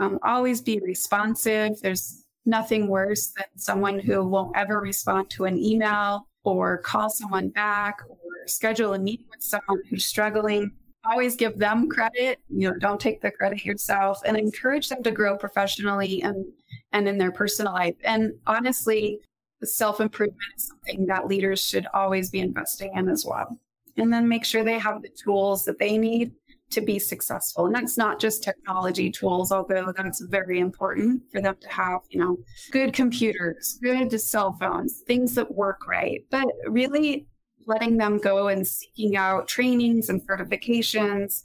Um, 0.00 0.18
always 0.24 0.60
be 0.60 0.80
responsive. 0.80 1.80
There's 1.80 2.24
nothing 2.44 2.88
worse 2.88 3.28
than 3.36 3.46
someone 3.56 4.00
who 4.00 4.26
won't 4.26 4.56
ever 4.56 4.80
respond 4.80 5.30
to 5.30 5.44
an 5.44 5.56
email 5.56 6.26
or 6.42 6.78
call 6.78 7.10
someone 7.10 7.50
back 7.50 8.00
or 8.08 8.16
schedule 8.46 8.94
a 8.94 8.98
meeting 8.98 9.26
with 9.30 9.42
someone 9.42 9.82
who's 9.88 10.04
struggling 10.04 10.72
always 11.04 11.36
give 11.36 11.58
them 11.58 11.88
credit. 11.88 12.38
You 12.48 12.70
know, 12.70 12.78
don't 12.78 13.00
take 13.00 13.20
the 13.20 13.30
credit 13.30 13.64
yourself 13.64 14.20
and 14.24 14.36
encourage 14.36 14.88
them 14.88 15.02
to 15.02 15.10
grow 15.10 15.36
professionally 15.36 16.22
and 16.22 16.44
and 16.92 17.08
in 17.08 17.18
their 17.18 17.32
personal 17.32 17.72
life. 17.72 17.96
And 18.04 18.32
honestly, 18.46 19.20
self 19.62 20.00
improvement 20.00 20.38
is 20.56 20.68
something 20.68 21.06
that 21.06 21.26
leaders 21.26 21.62
should 21.62 21.86
always 21.94 22.30
be 22.30 22.40
investing 22.40 22.92
in 22.94 23.08
as 23.08 23.24
well. 23.26 23.58
And 23.96 24.12
then 24.12 24.28
make 24.28 24.44
sure 24.44 24.62
they 24.62 24.78
have 24.78 25.02
the 25.02 25.10
tools 25.22 25.64
that 25.64 25.78
they 25.78 25.98
need 25.98 26.32
to 26.70 26.80
be 26.80 26.98
successful. 26.98 27.66
And 27.66 27.74
that's 27.74 27.96
not 27.96 28.20
just 28.20 28.42
technology 28.42 29.10
tools, 29.10 29.50
although 29.50 29.92
that's 29.96 30.20
very 30.20 30.60
important 30.60 31.22
for 31.32 31.40
them 31.40 31.56
to 31.60 31.68
have, 31.68 32.00
you 32.10 32.20
know, 32.20 32.36
good 32.70 32.92
computers, 32.92 33.78
good 33.82 34.18
cell 34.20 34.52
phones, 34.52 35.02
things 35.06 35.34
that 35.34 35.54
work 35.54 35.86
right. 35.88 36.20
But 36.30 36.46
really 36.66 37.26
letting 37.68 37.98
them 37.98 38.18
go 38.18 38.48
and 38.48 38.66
seeking 38.66 39.16
out 39.16 39.46
trainings 39.46 40.08
and 40.08 40.26
certifications, 40.26 41.42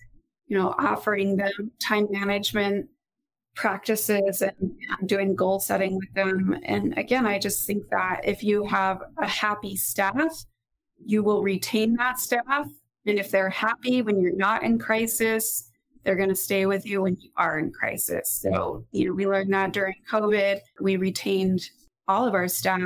you 0.47 0.57
know, 0.57 0.73
offering 0.79 1.35
them 1.35 1.71
time 1.79 2.07
management 2.09 2.87
practices 3.55 4.41
and, 4.41 4.55
and 4.99 5.07
doing 5.07 5.35
goal 5.35 5.59
setting 5.59 5.95
with 5.95 6.11
them. 6.15 6.57
And 6.63 6.97
again, 6.97 7.27
I 7.27 7.37
just 7.37 7.67
think 7.67 7.83
that 7.91 8.21
if 8.23 8.43
you 8.43 8.65
have 8.65 9.01
a 9.19 9.27
happy 9.27 9.75
staff, 9.75 10.45
you 11.05 11.21
will 11.21 11.43
retain 11.43 11.95
that 11.97 12.19
staff. 12.19 12.67
And 13.05 13.19
if 13.19 13.29
they're 13.29 13.49
happy 13.49 14.01
when 14.01 14.19
you're 14.19 14.35
not 14.35 14.63
in 14.63 14.79
crisis, 14.79 15.69
they're 16.03 16.15
going 16.15 16.29
to 16.29 16.35
stay 16.35 16.65
with 16.65 16.85
you 16.85 17.01
when 17.01 17.17
you 17.19 17.29
are 17.37 17.59
in 17.59 17.71
crisis. 17.71 18.39
So, 18.41 18.85
you 18.91 19.07
know, 19.07 19.13
we 19.13 19.27
learned 19.27 19.53
that 19.53 19.73
during 19.73 19.95
COVID. 20.09 20.59
We 20.81 20.95
retained 20.97 21.61
all 22.07 22.25
of 22.25 22.33
our 22.33 22.47
staff. 22.47 22.81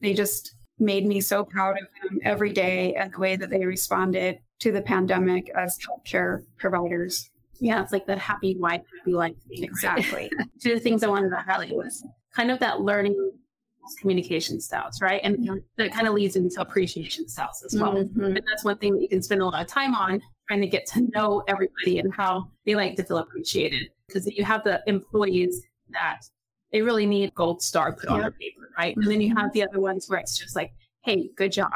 They 0.00 0.14
just 0.14 0.54
made 0.82 1.06
me 1.06 1.20
so 1.20 1.44
proud 1.44 1.76
of 1.78 1.86
them 2.02 2.18
every 2.24 2.52
day 2.52 2.94
and 2.94 3.12
the 3.12 3.18
way 3.18 3.36
that 3.36 3.50
they 3.50 3.64
responded 3.64 4.38
to 4.60 4.72
the 4.72 4.82
pandemic 4.82 5.50
as 5.56 5.78
healthcare 5.78 6.44
providers. 6.58 7.30
Yeah, 7.60 7.82
it's 7.82 7.92
like 7.92 8.06
that 8.06 8.18
happy 8.18 8.56
wife, 8.58 8.82
happy 8.98 9.14
life. 9.14 9.34
Thing, 9.48 9.64
exactly. 9.64 10.30
Right? 10.36 10.48
Two 10.60 10.72
of 10.72 10.78
the 10.78 10.80
things 10.80 11.02
I 11.02 11.08
wanted 11.08 11.30
to 11.30 11.36
highlight 11.36 11.74
was 11.74 12.04
kind 12.34 12.50
of 12.50 12.58
that 12.60 12.80
learning 12.80 13.32
communication 14.00 14.60
styles, 14.60 15.00
right? 15.00 15.20
And 15.24 15.38
mm-hmm. 15.38 15.56
that 15.76 15.92
kind 15.92 16.06
of 16.06 16.14
leads 16.14 16.36
into 16.36 16.60
appreciation 16.60 17.28
styles 17.28 17.62
as 17.64 17.78
well. 17.78 17.94
Mm-hmm. 17.94 18.24
And 18.24 18.42
that's 18.48 18.64
one 18.64 18.78
thing 18.78 18.94
that 18.94 19.02
you 19.02 19.08
can 19.08 19.22
spend 19.22 19.42
a 19.42 19.44
lot 19.44 19.60
of 19.60 19.66
time 19.66 19.94
on 19.94 20.20
trying 20.48 20.60
to 20.60 20.66
get 20.66 20.86
to 20.86 21.08
know 21.14 21.42
everybody 21.48 21.98
and 21.98 22.12
how 22.14 22.48
they 22.64 22.74
like 22.74 22.96
to 22.96 23.04
feel 23.04 23.18
appreciated. 23.18 23.88
Because 24.06 24.26
you 24.26 24.44
have 24.44 24.64
the 24.64 24.82
employees 24.86 25.62
that 25.90 26.20
they 26.72 26.82
really 26.82 27.06
need 27.06 27.34
gold 27.34 27.62
star 27.62 27.92
put 27.92 28.08
on 28.08 28.20
their 28.20 28.30
paper, 28.30 28.70
right? 28.78 28.96
And 28.96 29.06
then 29.06 29.20
you 29.20 29.34
have 29.36 29.52
the 29.52 29.62
other 29.62 29.80
ones 29.80 30.08
where 30.08 30.18
it's 30.18 30.38
just 30.38 30.56
like, 30.56 30.72
hey, 31.04 31.30
good 31.36 31.52
job. 31.52 31.72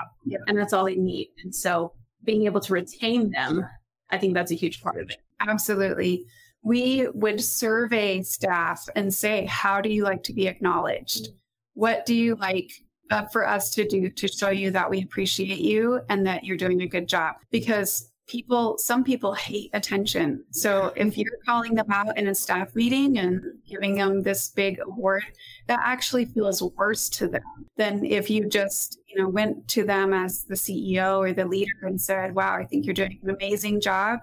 And 0.46 0.56
that's 0.56 0.72
all 0.72 0.84
they 0.84 0.96
need. 0.96 1.28
And 1.44 1.54
so 1.54 1.92
being 2.24 2.44
able 2.46 2.60
to 2.60 2.72
retain 2.72 3.30
them, 3.30 3.64
I 4.10 4.18
think 4.18 4.34
that's 4.34 4.52
a 4.52 4.54
huge 4.54 4.82
part 4.82 5.00
of 5.00 5.10
it. 5.10 5.18
Absolutely. 5.40 6.24
We 6.62 7.08
would 7.12 7.42
survey 7.42 8.22
staff 8.22 8.88
and 8.96 9.12
say, 9.12 9.46
how 9.46 9.80
do 9.80 9.88
you 9.88 10.04
like 10.04 10.22
to 10.24 10.32
be 10.32 10.48
acknowledged? 10.48 11.28
What 11.74 12.06
do 12.06 12.14
you 12.14 12.36
like 12.36 12.70
uh, 13.10 13.26
for 13.26 13.46
us 13.46 13.70
to 13.70 13.86
do 13.86 14.08
to 14.10 14.28
show 14.28 14.50
you 14.50 14.70
that 14.70 14.88
we 14.90 15.02
appreciate 15.02 15.58
you 15.58 16.00
and 16.08 16.26
that 16.26 16.44
you're 16.44 16.56
doing 16.56 16.82
a 16.82 16.88
good 16.88 17.06
job? 17.06 17.36
Because 17.50 18.10
people 18.26 18.76
some 18.78 19.04
people 19.04 19.34
hate 19.34 19.70
attention. 19.72 20.44
So 20.50 20.92
if 20.96 21.16
you're 21.16 21.38
calling 21.44 21.74
them 21.74 21.90
out 21.90 22.16
in 22.18 22.28
a 22.28 22.34
staff 22.34 22.74
meeting 22.74 23.18
and 23.18 23.42
giving 23.68 23.94
them 23.94 24.22
this 24.22 24.50
big 24.50 24.80
award 24.84 25.24
that 25.66 25.80
actually 25.82 26.24
feels 26.24 26.62
worse 26.62 27.08
to 27.10 27.28
them 27.28 27.66
than 27.76 28.04
if 28.04 28.28
you 28.30 28.48
just 28.48 28.98
you 29.06 29.20
know 29.20 29.28
went 29.28 29.68
to 29.68 29.84
them 29.84 30.12
as 30.12 30.44
the 30.44 30.54
ceo 30.54 31.18
or 31.18 31.32
the 31.32 31.44
leader 31.44 31.72
and 31.82 32.00
said 32.00 32.34
wow 32.34 32.56
i 32.56 32.64
think 32.64 32.84
you're 32.84 32.94
doing 32.94 33.18
an 33.22 33.30
amazing 33.30 33.80
job. 33.80 34.20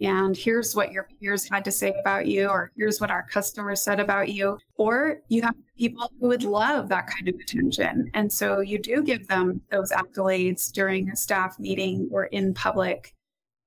And 0.00 0.34
here's 0.34 0.74
what 0.74 0.92
your 0.92 1.08
peers 1.20 1.48
had 1.50 1.64
to 1.66 1.70
say 1.70 1.94
about 2.00 2.26
you 2.26 2.48
or 2.48 2.72
here's 2.76 3.00
what 3.00 3.10
our 3.10 3.26
customers 3.28 3.82
said 3.82 4.00
about 4.00 4.30
you. 4.30 4.58
Or 4.76 5.18
you 5.28 5.42
have 5.42 5.54
people 5.76 6.10
who 6.18 6.28
would 6.28 6.42
love 6.42 6.88
that 6.88 7.06
kind 7.06 7.28
of 7.28 7.34
attention. 7.34 8.10
And 8.14 8.32
so 8.32 8.60
you 8.60 8.78
do 8.78 9.02
give 9.02 9.28
them 9.28 9.60
those 9.70 9.92
accolades 9.92 10.72
during 10.72 11.10
a 11.10 11.16
staff 11.16 11.58
meeting 11.58 12.08
or 12.10 12.24
in 12.26 12.54
public 12.54 13.14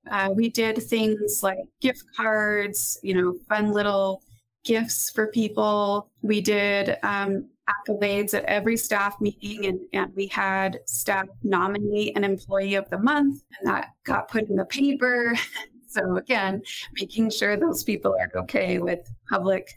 uh, 0.09 0.29
we 0.35 0.49
did 0.49 0.81
things 0.83 1.41
like 1.43 1.59
gift 1.81 2.03
cards, 2.15 2.97
you 3.03 3.13
know, 3.13 3.35
fun 3.47 3.71
little 3.71 4.21
gifts 4.63 5.09
for 5.09 5.27
people. 5.27 6.09
We 6.21 6.41
did 6.41 6.97
um, 7.03 7.49
accolades 7.69 8.33
at 8.33 8.43
every 8.45 8.77
staff 8.77 9.19
meeting, 9.21 9.65
and, 9.65 9.79
and 9.93 10.15
we 10.15 10.27
had 10.27 10.79
staff 10.85 11.27
nominate 11.43 12.17
an 12.17 12.23
employee 12.23 12.75
of 12.75 12.89
the 12.89 12.97
month, 12.97 13.43
and 13.59 13.69
that 13.69 13.89
got 14.05 14.29
put 14.29 14.49
in 14.49 14.55
the 14.55 14.65
paper. 14.65 15.35
so, 15.87 16.17
again, 16.17 16.61
making 16.99 17.29
sure 17.29 17.57
those 17.57 17.83
people 17.83 18.15
are 18.19 18.31
okay 18.41 18.79
with 18.79 19.09
public, 19.29 19.73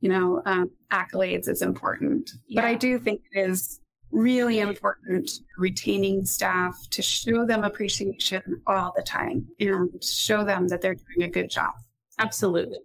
you 0.00 0.08
know, 0.08 0.42
um, 0.46 0.70
accolades 0.90 1.48
is 1.48 1.62
important. 1.62 2.30
Yeah. 2.48 2.62
But 2.62 2.68
I 2.68 2.74
do 2.74 2.98
think 2.98 3.22
it 3.32 3.48
is 3.48 3.80
really 4.10 4.60
important 4.60 5.30
retaining 5.58 6.24
staff 6.24 6.76
to 6.90 7.02
show 7.02 7.44
them 7.44 7.64
appreciation 7.64 8.62
all 8.66 8.92
the 8.96 9.02
time 9.02 9.46
and 9.60 9.90
show 10.02 10.44
them 10.44 10.68
that 10.68 10.80
they're 10.80 10.94
doing 10.94 11.28
a 11.28 11.30
good 11.30 11.50
job. 11.50 11.72
Absolutely. 12.18 12.78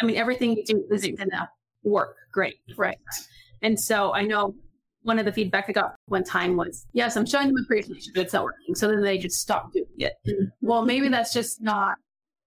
I 0.00 0.04
mean, 0.04 0.16
everything 0.16 0.56
you 0.56 0.64
do 0.64 0.84
isn't 0.92 1.16
going 1.16 1.30
to 1.30 1.48
work 1.82 2.16
great. 2.32 2.56
Right. 2.76 2.98
And 3.62 3.78
so 3.78 4.12
I 4.12 4.22
know 4.22 4.54
one 5.02 5.18
of 5.18 5.24
the 5.24 5.32
feedback 5.32 5.66
I 5.68 5.72
got 5.72 5.94
one 6.06 6.24
time 6.24 6.56
was, 6.56 6.86
yes, 6.92 7.16
I'm 7.16 7.26
showing 7.26 7.48
them 7.48 7.56
appreciation, 7.62 8.12
but 8.14 8.22
it's 8.22 8.32
not 8.32 8.44
working. 8.44 8.74
So 8.74 8.88
then 8.88 9.02
they 9.02 9.18
just 9.18 9.40
stop 9.40 9.72
doing 9.72 9.86
it. 9.98 10.14
Mm-hmm. 10.26 10.46
Well, 10.60 10.84
maybe 10.84 11.08
that's 11.08 11.32
just 11.32 11.62
not 11.62 11.96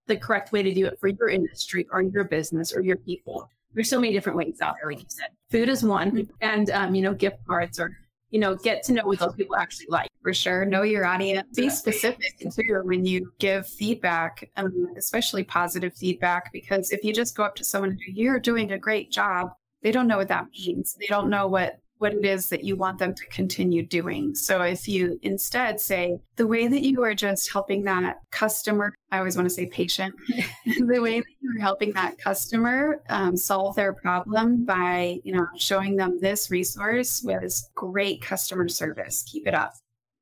the 0.07 0.17
correct 0.17 0.51
way 0.51 0.61
to 0.61 0.73
do 0.73 0.85
it 0.85 0.99
for 0.99 1.07
your 1.07 1.29
industry 1.29 1.87
or 1.91 2.01
your 2.01 2.25
business 2.25 2.73
or 2.73 2.81
your 2.81 2.97
people. 2.97 3.49
There's 3.73 3.89
so 3.89 3.99
many 3.99 4.11
different 4.11 4.37
ways 4.37 4.57
out 4.61 4.75
there, 4.81 4.91
like 4.91 4.99
you 4.99 5.05
said. 5.07 5.29
Food 5.51 5.69
is 5.69 5.83
one, 5.83 6.11
mm-hmm. 6.11 6.31
and 6.41 6.69
um, 6.71 6.95
you 6.95 7.01
know, 7.01 7.13
gift 7.13 7.37
cards 7.47 7.79
or 7.79 7.91
you 8.31 8.39
know, 8.39 8.55
get 8.55 8.83
to 8.83 8.93
know 8.93 9.05
what 9.05 9.19
those 9.19 9.33
people 9.35 9.55
actually 9.55 9.87
like. 9.89 10.09
For 10.21 10.33
sure. 10.33 10.65
Know 10.65 10.83
your 10.83 11.05
audience. 11.05 11.47
Be 11.55 11.69
specific 11.69 12.37
too 12.39 12.81
when 12.83 13.05
you 13.05 13.31
give 13.39 13.67
feedback, 13.67 14.49
um, 14.57 14.87
especially 14.97 15.43
positive 15.43 15.95
feedback, 15.95 16.51
because 16.51 16.91
if 16.91 17.03
you 17.03 17.13
just 17.13 17.35
go 17.35 17.43
up 17.43 17.55
to 17.55 17.63
someone 17.63 17.91
and 17.91 18.17
you're 18.17 18.39
doing 18.39 18.71
a 18.73 18.77
great 18.77 19.11
job, 19.11 19.49
they 19.81 19.91
don't 19.91 20.07
know 20.07 20.17
what 20.17 20.27
that 20.27 20.47
means. 20.51 20.95
They 20.99 21.07
don't 21.07 21.29
know 21.29 21.47
what 21.47 21.79
what 21.99 22.13
it 22.13 22.25
is 22.25 22.47
that 22.47 22.63
you 22.63 22.75
want 22.75 22.97
them 22.97 23.13
to 23.13 23.25
continue 23.27 23.85
doing. 23.85 24.33
So 24.33 24.61
if 24.61 24.87
you 24.87 25.19
instead 25.21 25.79
say 25.79 26.17
the 26.37 26.47
way 26.47 26.67
that 26.67 26.81
you 26.81 27.03
are 27.03 27.13
just 27.13 27.51
helping 27.51 27.83
that 27.83 28.17
customer, 28.31 28.93
I 29.11 29.19
always 29.19 29.35
want 29.35 29.47
to 29.47 29.53
say 29.53 29.67
patient, 29.67 30.15
the 30.65 30.99
way 30.99 31.19
that 31.19 31.27
you're 31.41 31.61
helping 31.61 31.91
that 31.93 32.17
customer 32.17 33.03
um, 33.09 33.35
solve 33.35 33.75
their 33.75 33.93
problem 33.93 34.65
by, 34.65 35.19
you 35.25 35.33
know, 35.33 35.45
showing 35.57 35.97
them 35.97 36.19
this 36.21 36.49
resource 36.49 37.21
was 37.23 37.69
great 37.75 38.21
customer 38.21 38.69
service. 38.69 39.23
Keep 39.29 39.47
it 39.47 39.53
up. 39.53 39.73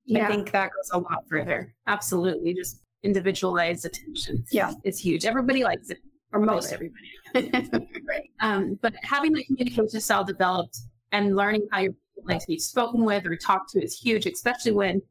Yeah. 0.05 0.25
I 0.25 0.31
think 0.31 0.51
that 0.51 0.71
goes 0.75 0.89
a 0.93 0.97
lot 0.97 1.25
further. 1.29 1.75
Absolutely. 1.85 2.55
Just 2.55 2.81
individualized 3.03 3.85
attention. 3.85 4.43
Yeah. 4.51 4.73
It's 4.83 4.99
huge. 4.99 5.25
Everybody 5.25 5.63
likes 5.63 5.91
it, 5.91 5.99
or 6.33 6.39
most 6.39 6.73
everybody. 6.73 7.11
right. 7.35 8.29
Um, 8.39 8.79
but 8.81 8.95
having 9.03 9.33
the 9.33 9.43
communication 9.43 10.01
style 10.01 10.23
developed 10.23 10.79
and 11.11 11.35
learning 11.35 11.67
how 11.71 11.79
you're 11.79 11.93
like 12.23 12.41
to 12.41 12.47
be 12.47 12.59
spoken 12.59 13.05
with 13.05 13.25
or 13.25 13.35
talked 13.35 13.71
to 13.71 13.83
is 13.83 13.97
huge, 13.97 14.25
especially 14.25 14.71
when 14.71 15.01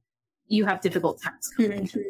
you 0.49 0.65
have 0.65 0.81
difficult 0.81 1.21
times 1.23 1.49
coming. 1.57 1.87
Mm-hmm. 1.87 2.01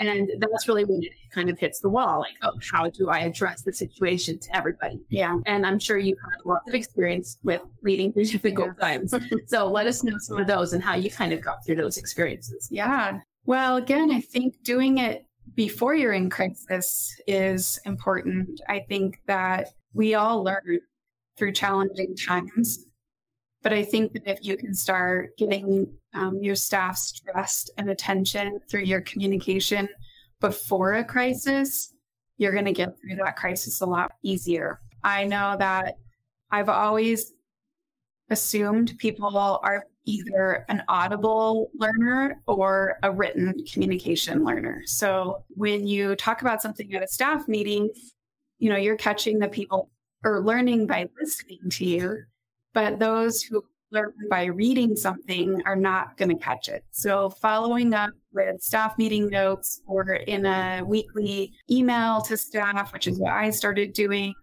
And 0.00 0.30
that's 0.38 0.66
really 0.66 0.86
when 0.86 1.02
it 1.02 1.12
kind 1.30 1.50
of 1.50 1.58
hits 1.58 1.80
the 1.80 1.90
wall. 1.90 2.20
Like, 2.20 2.32
oh, 2.42 2.58
how 2.72 2.88
do 2.88 3.10
I 3.10 3.18
address 3.20 3.62
the 3.62 3.72
situation 3.72 4.38
to 4.38 4.56
everybody? 4.56 4.98
Yeah. 5.10 5.36
And 5.44 5.66
I'm 5.66 5.78
sure 5.78 5.98
you 5.98 6.16
have 6.22 6.46
lots 6.46 6.66
of 6.66 6.74
experience 6.74 7.36
with 7.42 7.60
leading 7.82 8.10
through 8.14 8.24
difficult 8.32 8.70
yeah. 8.78 8.88
times. 8.88 9.14
so 9.46 9.66
let 9.66 9.86
us 9.86 10.02
know 10.02 10.16
some 10.16 10.38
of 10.38 10.46
those 10.46 10.72
and 10.72 10.82
how 10.82 10.94
you 10.94 11.10
kind 11.10 11.34
of 11.34 11.42
got 11.42 11.66
through 11.66 11.76
those 11.76 11.98
experiences. 11.98 12.66
Yeah. 12.70 13.18
Well, 13.44 13.76
again, 13.76 14.10
I 14.10 14.22
think 14.22 14.62
doing 14.62 14.98
it 14.98 15.26
before 15.54 15.94
you're 15.94 16.14
in 16.14 16.30
crisis 16.30 17.14
is 17.26 17.78
important. 17.84 18.58
I 18.70 18.80
think 18.88 19.20
that 19.26 19.68
we 19.92 20.14
all 20.14 20.42
learn 20.42 20.80
through 21.36 21.52
challenging 21.52 22.16
times. 22.16 22.86
But 23.62 23.72
I 23.72 23.82
think 23.82 24.12
that 24.12 24.26
if 24.26 24.38
you 24.42 24.56
can 24.56 24.74
start 24.74 25.36
getting 25.36 25.92
um, 26.14 26.38
your 26.42 26.54
staff's 26.54 27.12
trust 27.12 27.70
and 27.76 27.90
attention 27.90 28.60
through 28.70 28.82
your 28.82 29.02
communication 29.02 29.88
before 30.40 30.94
a 30.94 31.04
crisis, 31.04 31.92
you're 32.38 32.52
going 32.52 32.64
to 32.64 32.72
get 32.72 32.98
through 32.98 33.16
that 33.16 33.36
crisis 33.36 33.82
a 33.82 33.86
lot 33.86 34.12
easier. 34.22 34.80
I 35.04 35.24
know 35.24 35.56
that 35.58 35.96
I've 36.50 36.70
always 36.70 37.32
assumed 38.30 38.94
people 38.98 39.60
are 39.62 39.84
either 40.06 40.64
an 40.68 40.82
audible 40.88 41.70
learner 41.74 42.40
or 42.46 42.98
a 43.02 43.12
written 43.12 43.54
communication 43.70 44.42
learner. 44.44 44.82
So 44.86 45.44
when 45.50 45.86
you 45.86 46.16
talk 46.16 46.40
about 46.40 46.62
something 46.62 46.92
at 46.94 47.02
a 47.02 47.08
staff 47.08 47.46
meeting, 47.46 47.90
you 48.58 48.70
know, 48.70 48.76
you're 48.76 48.96
catching 48.96 49.38
the 49.38 49.48
people 49.48 49.90
or 50.24 50.40
learning 50.40 50.86
by 50.86 51.08
listening 51.20 51.60
to 51.70 51.84
you 51.84 52.22
but 52.74 52.98
those 52.98 53.42
who 53.42 53.64
learn 53.92 54.12
by 54.28 54.44
reading 54.44 54.94
something 54.94 55.60
are 55.66 55.76
not 55.76 56.16
going 56.16 56.28
to 56.28 56.36
catch 56.42 56.68
it. 56.68 56.84
So 56.92 57.30
following 57.30 57.92
up 57.92 58.10
with 58.32 58.62
staff 58.62 58.96
meeting 58.98 59.28
notes 59.28 59.82
or 59.86 60.12
in 60.12 60.46
a 60.46 60.82
weekly 60.84 61.52
email 61.68 62.20
to 62.22 62.36
staff, 62.36 62.92
which 62.92 63.08
is 63.08 63.18
what 63.18 63.32
I 63.32 63.50
started 63.50 63.92
doing, 63.92 64.34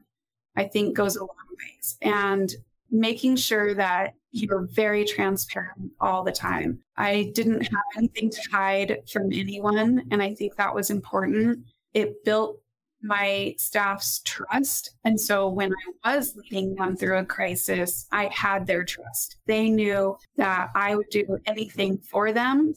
I 0.58 0.66
think 0.66 0.98
goes 0.98 1.16
a 1.16 1.22
long 1.22 1.30
ways. 1.58 1.98
And 2.02 2.52
making 2.90 3.36
sure 3.36 3.74
that 3.74 4.14
you're 4.32 4.68
very 4.72 5.04
transparent 5.04 5.92
all 6.00 6.24
the 6.24 6.32
time. 6.32 6.80
I 6.96 7.32
didn't 7.34 7.62
have 7.62 7.84
anything 7.98 8.30
to 8.30 8.42
hide 8.52 8.98
from 9.12 9.32
anyone. 9.34 10.04
And 10.12 10.22
I 10.22 10.34
think 10.34 10.56
that 10.56 10.74
was 10.74 10.90
important. 10.90 11.66
It 11.94 12.24
built 12.24 12.62
my 13.02 13.56
staff's 13.58 14.22
trust. 14.26 14.96
And 15.04 15.20
so 15.20 15.48
when 15.48 15.74
I 16.04 16.18
was 16.18 16.36
leading 16.36 16.76
them 16.76 16.96
through 16.96 17.18
a 17.18 17.26
crisis, 17.26 18.08
I 18.12 18.26
had 18.34 18.66
their 18.66 18.84
trust. 18.84 19.38
They 19.46 19.70
knew 19.70 20.18
that 20.38 20.70
I 20.76 20.96
would 20.96 21.10
do 21.10 21.38
anything 21.46 22.00
for 22.00 22.32
them 22.32 22.74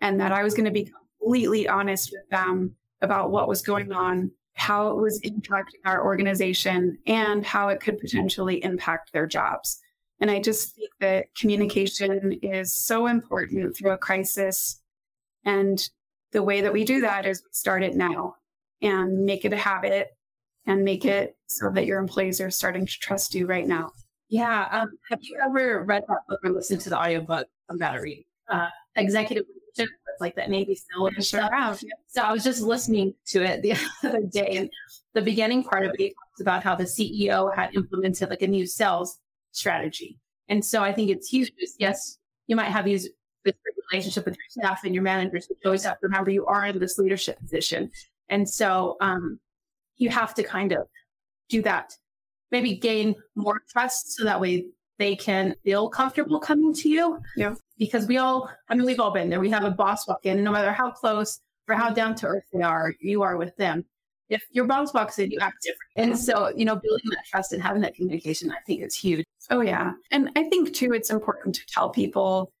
and 0.00 0.20
that 0.20 0.32
I 0.32 0.42
was 0.42 0.54
going 0.54 0.66
to 0.66 0.70
be 0.70 0.92
completely 1.20 1.68
honest 1.68 2.12
with 2.12 2.28
them 2.30 2.74
about 3.00 3.30
what 3.30 3.48
was 3.48 3.62
going 3.62 3.92
on, 3.92 4.30
how 4.54 4.88
it 4.88 4.96
was 4.96 5.20
impacting 5.22 5.80
our 5.84 6.04
organization, 6.04 6.98
and 7.06 7.44
how 7.44 7.68
it 7.68 7.80
could 7.80 7.98
potentially 7.98 8.62
impact 8.62 9.12
their 9.12 9.26
jobs. 9.26 9.80
And 10.20 10.30
I 10.30 10.40
just 10.40 10.74
think 10.74 10.90
that 11.00 11.34
communication 11.34 12.38
is 12.42 12.72
so 12.72 13.06
important 13.06 13.76
through 13.76 13.90
a 13.90 13.98
crisis. 13.98 14.80
And 15.44 15.86
the 16.32 16.42
way 16.42 16.60
that 16.60 16.72
we 16.72 16.84
do 16.84 17.00
that 17.00 17.26
is 17.26 17.42
we 17.42 17.48
start 17.52 17.82
it 17.82 17.94
now 17.94 18.36
and 18.82 19.24
make 19.24 19.44
it 19.44 19.52
a 19.52 19.56
habit 19.56 20.08
and 20.66 20.84
make 20.84 21.04
it 21.04 21.36
so 21.46 21.70
that 21.70 21.86
your 21.86 21.98
employees 21.98 22.40
are 22.40 22.50
starting 22.50 22.86
to 22.86 22.92
trust 23.00 23.34
you 23.34 23.46
right 23.46 23.66
now. 23.66 23.92
Yeah. 24.28 24.68
Um, 24.70 24.90
have 25.10 25.20
you 25.22 25.38
ever 25.44 25.84
read 25.84 26.04
that 26.08 26.20
book 26.28 26.40
or 26.42 26.50
listened 26.50 26.80
to 26.82 26.90
the 26.90 26.98
audiobook? 26.98 27.46
I'm 27.68 27.76
about 27.76 27.92
to 27.92 28.00
read 28.00 28.24
uh, 28.48 28.68
Executive 28.96 29.44
Leadership. 29.76 29.94
Like 30.20 30.36
that 30.36 30.48
Navy 30.48 30.76
SEAL 30.76 31.10
sure 31.14 31.22
stuff. 31.22 31.82
So 32.06 32.22
I 32.22 32.30
was 32.30 32.44
just 32.44 32.62
listening 32.62 33.14
to 33.26 33.42
it 33.42 33.62
the 33.62 33.74
other 34.04 34.22
day, 34.22 34.58
and 34.58 34.70
the 35.12 35.20
beginning 35.20 35.64
part 35.64 35.84
of 35.84 35.92
it 35.98 36.12
talks 36.14 36.40
about 36.40 36.62
how 36.62 36.76
the 36.76 36.84
CEO 36.84 37.52
had 37.52 37.74
implemented 37.74 38.30
like 38.30 38.42
a 38.42 38.46
new 38.46 38.64
sales 38.64 39.18
strategy. 39.50 40.16
And 40.48 40.64
so 40.64 40.84
I 40.84 40.92
think 40.92 41.10
it's 41.10 41.28
huge. 41.28 41.50
Yes, 41.80 42.18
you 42.46 42.54
might 42.54 42.70
have 42.70 42.84
these 42.84 43.08
this 43.44 43.54
relationship 43.90 44.24
with 44.24 44.36
your 44.36 44.44
staff 44.48 44.84
and 44.84 44.94
your 44.94 45.02
managers, 45.02 45.46
but 45.48 45.56
you 45.62 45.68
always 45.68 45.84
have 45.84 45.98
to 46.00 46.06
remember 46.06 46.30
you 46.30 46.46
are 46.46 46.66
in 46.66 46.78
this 46.78 46.96
leadership 46.96 47.38
position. 47.40 47.90
And 48.28 48.48
so 48.48 48.96
um, 49.00 49.38
you 49.96 50.08
have 50.10 50.34
to 50.34 50.42
kind 50.42 50.72
of 50.72 50.86
do 51.48 51.62
that, 51.62 51.96
maybe 52.50 52.74
gain 52.74 53.14
more 53.34 53.60
trust 53.68 54.12
so 54.12 54.24
that 54.24 54.40
way 54.40 54.66
they 54.98 55.16
can 55.16 55.54
feel 55.64 55.88
comfortable 55.88 56.38
coming 56.38 56.72
to 56.74 56.88
you. 56.88 57.20
Yeah. 57.36 57.54
Because 57.78 58.06
we 58.06 58.18
all, 58.18 58.50
I 58.68 58.74
mean, 58.74 58.86
we've 58.86 59.00
all 59.00 59.10
been 59.10 59.28
there. 59.28 59.40
We 59.40 59.50
have 59.50 59.64
a 59.64 59.70
boss 59.70 60.06
walk 60.06 60.24
in, 60.24 60.36
and 60.36 60.44
no 60.44 60.52
matter 60.52 60.72
how 60.72 60.90
close 60.90 61.40
or 61.68 61.74
how 61.74 61.90
down 61.90 62.14
to 62.16 62.26
earth 62.26 62.44
they 62.52 62.62
are, 62.62 62.94
you 63.00 63.22
are 63.22 63.36
with 63.36 63.56
them. 63.56 63.84
If 64.30 64.42
your 64.50 64.64
boss 64.64 64.94
walks 64.94 65.18
in, 65.18 65.30
you 65.30 65.38
act 65.40 65.56
different. 65.62 65.92
And 65.96 66.18
so, 66.18 66.50
you 66.56 66.64
know, 66.64 66.76
building 66.76 67.10
that 67.10 67.26
trust 67.26 67.52
and 67.52 67.62
having 67.62 67.82
that 67.82 67.94
communication, 67.94 68.50
I 68.50 68.60
think 68.66 68.82
is 68.82 68.94
huge. 68.94 69.26
Oh, 69.50 69.60
yeah. 69.60 69.92
And 70.12 70.30
I 70.36 70.44
think, 70.44 70.72
too, 70.72 70.92
it's 70.94 71.10
important 71.10 71.54
to 71.56 71.66
tell 71.66 71.90
people 71.90 72.52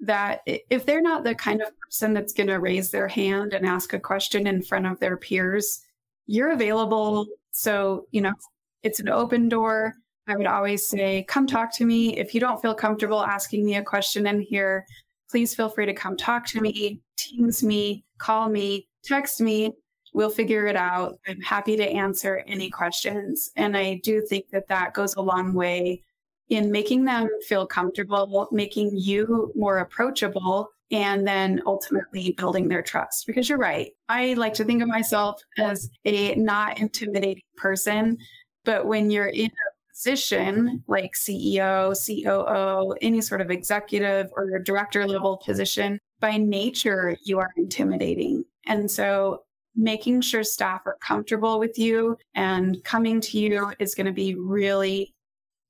that 0.00 0.40
if 0.46 0.84
they're 0.84 1.02
not 1.02 1.24
the 1.24 1.34
kind 1.34 1.62
of 1.62 1.68
person 1.80 2.12
that's 2.12 2.32
going 2.32 2.48
to 2.48 2.60
raise 2.60 2.90
their 2.90 3.08
hand 3.08 3.54
and 3.54 3.66
ask 3.66 3.92
a 3.92 4.00
question 4.00 4.46
in 4.46 4.62
front 4.62 4.86
of 4.86 5.00
their 5.00 5.16
peers, 5.16 5.80
you're 6.26 6.52
available. 6.52 7.26
So, 7.52 8.06
you 8.10 8.20
know, 8.20 8.34
it's 8.82 9.00
an 9.00 9.08
open 9.08 9.48
door. 9.48 9.94
I 10.28 10.36
would 10.36 10.46
always 10.46 10.86
say, 10.86 11.24
come 11.28 11.46
talk 11.46 11.72
to 11.76 11.86
me. 11.86 12.18
If 12.18 12.34
you 12.34 12.40
don't 12.40 12.60
feel 12.60 12.74
comfortable 12.74 13.22
asking 13.22 13.64
me 13.64 13.76
a 13.76 13.82
question 13.82 14.26
in 14.26 14.40
here, 14.40 14.84
please 15.30 15.54
feel 15.54 15.68
free 15.68 15.86
to 15.86 15.94
come 15.94 16.16
talk 16.16 16.46
to 16.48 16.60
me, 16.60 17.00
teams 17.16 17.62
me, 17.62 18.04
call 18.18 18.48
me, 18.48 18.88
text 19.04 19.40
me. 19.40 19.72
We'll 20.14 20.30
figure 20.30 20.66
it 20.66 20.76
out. 20.76 21.18
I'm 21.28 21.40
happy 21.40 21.76
to 21.76 21.88
answer 21.88 22.42
any 22.46 22.70
questions. 22.70 23.50
And 23.56 23.76
I 23.76 24.00
do 24.02 24.20
think 24.20 24.46
that 24.50 24.68
that 24.68 24.94
goes 24.94 25.14
a 25.14 25.22
long 25.22 25.52
way 25.52 26.02
in 26.48 26.70
making 26.70 27.04
them 27.04 27.28
feel 27.46 27.66
comfortable, 27.66 28.48
making 28.52 28.90
you 28.94 29.52
more 29.56 29.78
approachable, 29.78 30.68
and 30.90 31.26
then 31.26 31.60
ultimately 31.66 32.32
building 32.38 32.68
their 32.68 32.82
trust. 32.82 33.26
Because 33.26 33.48
you're 33.48 33.58
right. 33.58 33.90
I 34.08 34.34
like 34.34 34.54
to 34.54 34.64
think 34.64 34.82
of 34.82 34.88
myself 34.88 35.42
as 35.58 35.90
a 36.04 36.34
not 36.36 36.78
intimidating 36.78 37.42
person. 37.56 38.18
But 38.64 38.86
when 38.86 39.10
you're 39.10 39.26
in 39.26 39.46
a 39.46 39.92
position 39.92 40.84
like 40.86 41.12
CEO, 41.14 41.94
COO, 41.96 42.94
any 43.00 43.20
sort 43.20 43.40
of 43.40 43.50
executive 43.50 44.28
or 44.36 44.58
director 44.60 45.06
level 45.06 45.38
position, 45.38 45.98
by 46.20 46.36
nature, 46.36 47.16
you 47.24 47.38
are 47.38 47.50
intimidating. 47.56 48.44
And 48.66 48.90
so 48.90 49.42
making 49.74 50.22
sure 50.22 50.42
staff 50.42 50.82
are 50.86 50.96
comfortable 51.00 51.58
with 51.58 51.78
you 51.78 52.16
and 52.34 52.82
coming 52.84 53.20
to 53.20 53.38
you 53.38 53.72
is 53.78 53.94
going 53.94 54.06
to 54.06 54.12
be 54.12 54.34
really 54.34 55.14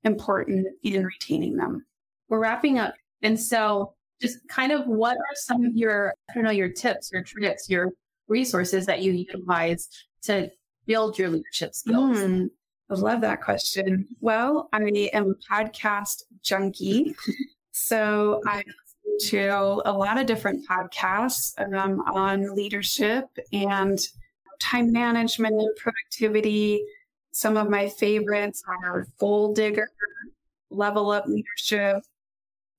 important 0.06 0.66
in 0.82 1.04
retaining 1.04 1.56
them. 1.56 1.84
We're 2.28 2.40
wrapping 2.40 2.78
up. 2.78 2.94
And 3.22 3.38
so 3.38 3.92
just 4.20 4.38
kind 4.48 4.72
of 4.72 4.86
what 4.86 5.16
are 5.16 5.34
some 5.34 5.64
of 5.64 5.76
your, 5.76 6.14
I 6.30 6.34
don't 6.34 6.44
know, 6.44 6.50
your 6.50 6.70
tips, 6.70 7.10
your 7.12 7.22
tricks, 7.22 7.68
your 7.68 7.90
resources 8.28 8.86
that 8.86 9.02
you 9.02 9.12
utilize 9.12 9.88
to 10.22 10.50
build 10.86 11.18
your 11.18 11.28
leadership 11.28 11.74
skills? 11.74 12.18
Mm, 12.18 12.48
I 12.90 12.94
love 12.94 13.20
that 13.20 13.42
question. 13.42 14.06
Well, 14.20 14.68
I 14.72 15.10
am 15.12 15.34
a 15.34 15.52
podcast 15.52 16.22
junkie. 16.42 17.14
So 17.72 18.40
I 18.46 18.64
to 19.28 19.82
a 19.84 19.92
lot 19.92 20.18
of 20.18 20.26
different 20.26 20.66
podcasts 20.68 21.52
um, 21.74 22.00
on 22.12 22.54
leadership 22.54 23.24
and 23.52 23.98
time 24.60 24.92
management 24.92 25.54
and 25.54 25.76
productivity. 25.76 26.82
Some 27.36 27.58
of 27.58 27.68
my 27.68 27.86
favorites 27.86 28.62
are 28.66 29.06
Goal 29.18 29.52
Digger, 29.52 29.90
Level 30.70 31.10
Up 31.10 31.26
Leadership, 31.26 32.02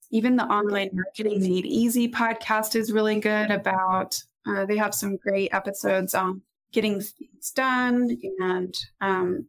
even 0.10 0.36
the 0.36 0.46
Online 0.46 0.89
Marketing 0.93 1.41
Made 1.41 1.67
Easy 1.67 2.10
podcast 2.10 2.76
is 2.76 2.91
really 2.91 3.20
good 3.20 3.52
about, 3.52 4.20
uh, 4.48 4.65
they 4.65 4.76
have 4.76 4.96
some 4.96 5.17
great 5.17 5.54
episodes 5.54 6.15
on 6.15 6.41
getting 6.72 7.00
things 7.00 7.52
done 7.52 8.17
and 8.39 8.74
um, 9.00 9.46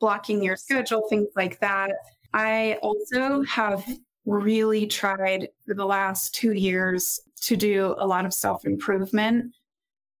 blocking 0.00 0.42
your 0.42 0.56
schedule, 0.56 1.02
things 1.10 1.28
like 1.36 1.60
that. 1.60 1.90
I 2.32 2.78
also 2.80 3.42
have 3.42 3.86
really 4.24 4.86
tried 4.86 5.50
for 5.66 5.74
the 5.74 5.84
last 5.84 6.34
two 6.34 6.52
years 6.52 7.20
to 7.42 7.54
do 7.54 7.94
a 7.98 8.06
lot 8.06 8.24
of 8.24 8.32
self 8.32 8.64
improvement. 8.64 9.54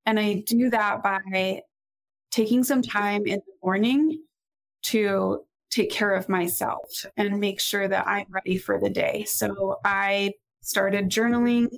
And 0.04 0.20
I 0.20 0.44
do 0.46 0.68
that 0.68 1.02
by 1.02 1.62
taking 2.32 2.64
some 2.64 2.82
mm-hmm. 2.82 2.98
time 2.98 3.26
in 3.26 3.40
the 3.46 3.54
morning 3.62 4.18
to 4.82 5.44
take 5.70 5.90
care 5.90 6.12
of 6.14 6.28
myself 6.28 7.06
and 7.16 7.40
make 7.40 7.60
sure 7.60 7.88
that 7.88 8.06
I'm 8.06 8.26
ready 8.28 8.58
for 8.58 8.78
the 8.78 8.90
day. 8.90 9.24
So 9.24 9.76
I 9.84 10.32
started 10.60 11.08
journaling, 11.08 11.68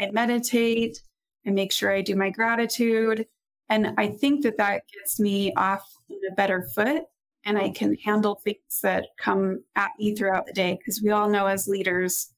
I 0.00 0.10
meditate, 0.10 1.00
I 1.46 1.50
make 1.50 1.70
sure 1.70 1.92
I 1.92 2.00
do 2.00 2.16
my 2.16 2.30
gratitude. 2.30 3.26
And 3.68 3.94
I 3.96 4.08
think 4.08 4.42
that 4.42 4.58
that 4.58 4.82
gets 4.92 5.20
me 5.20 5.52
off 5.54 5.82
on 6.10 6.18
a 6.30 6.34
better 6.34 6.66
foot 6.74 7.04
and 7.44 7.58
I 7.58 7.70
can 7.70 7.94
handle 8.04 8.40
things 8.42 8.80
that 8.82 9.06
come 9.18 9.62
at 9.76 9.90
me 9.98 10.14
throughout 10.14 10.46
the 10.46 10.52
day. 10.52 10.76
Because 10.78 11.02
we 11.02 11.10
all 11.10 11.28
know 11.28 11.46
as 11.46 11.68
leaders, 11.68 12.32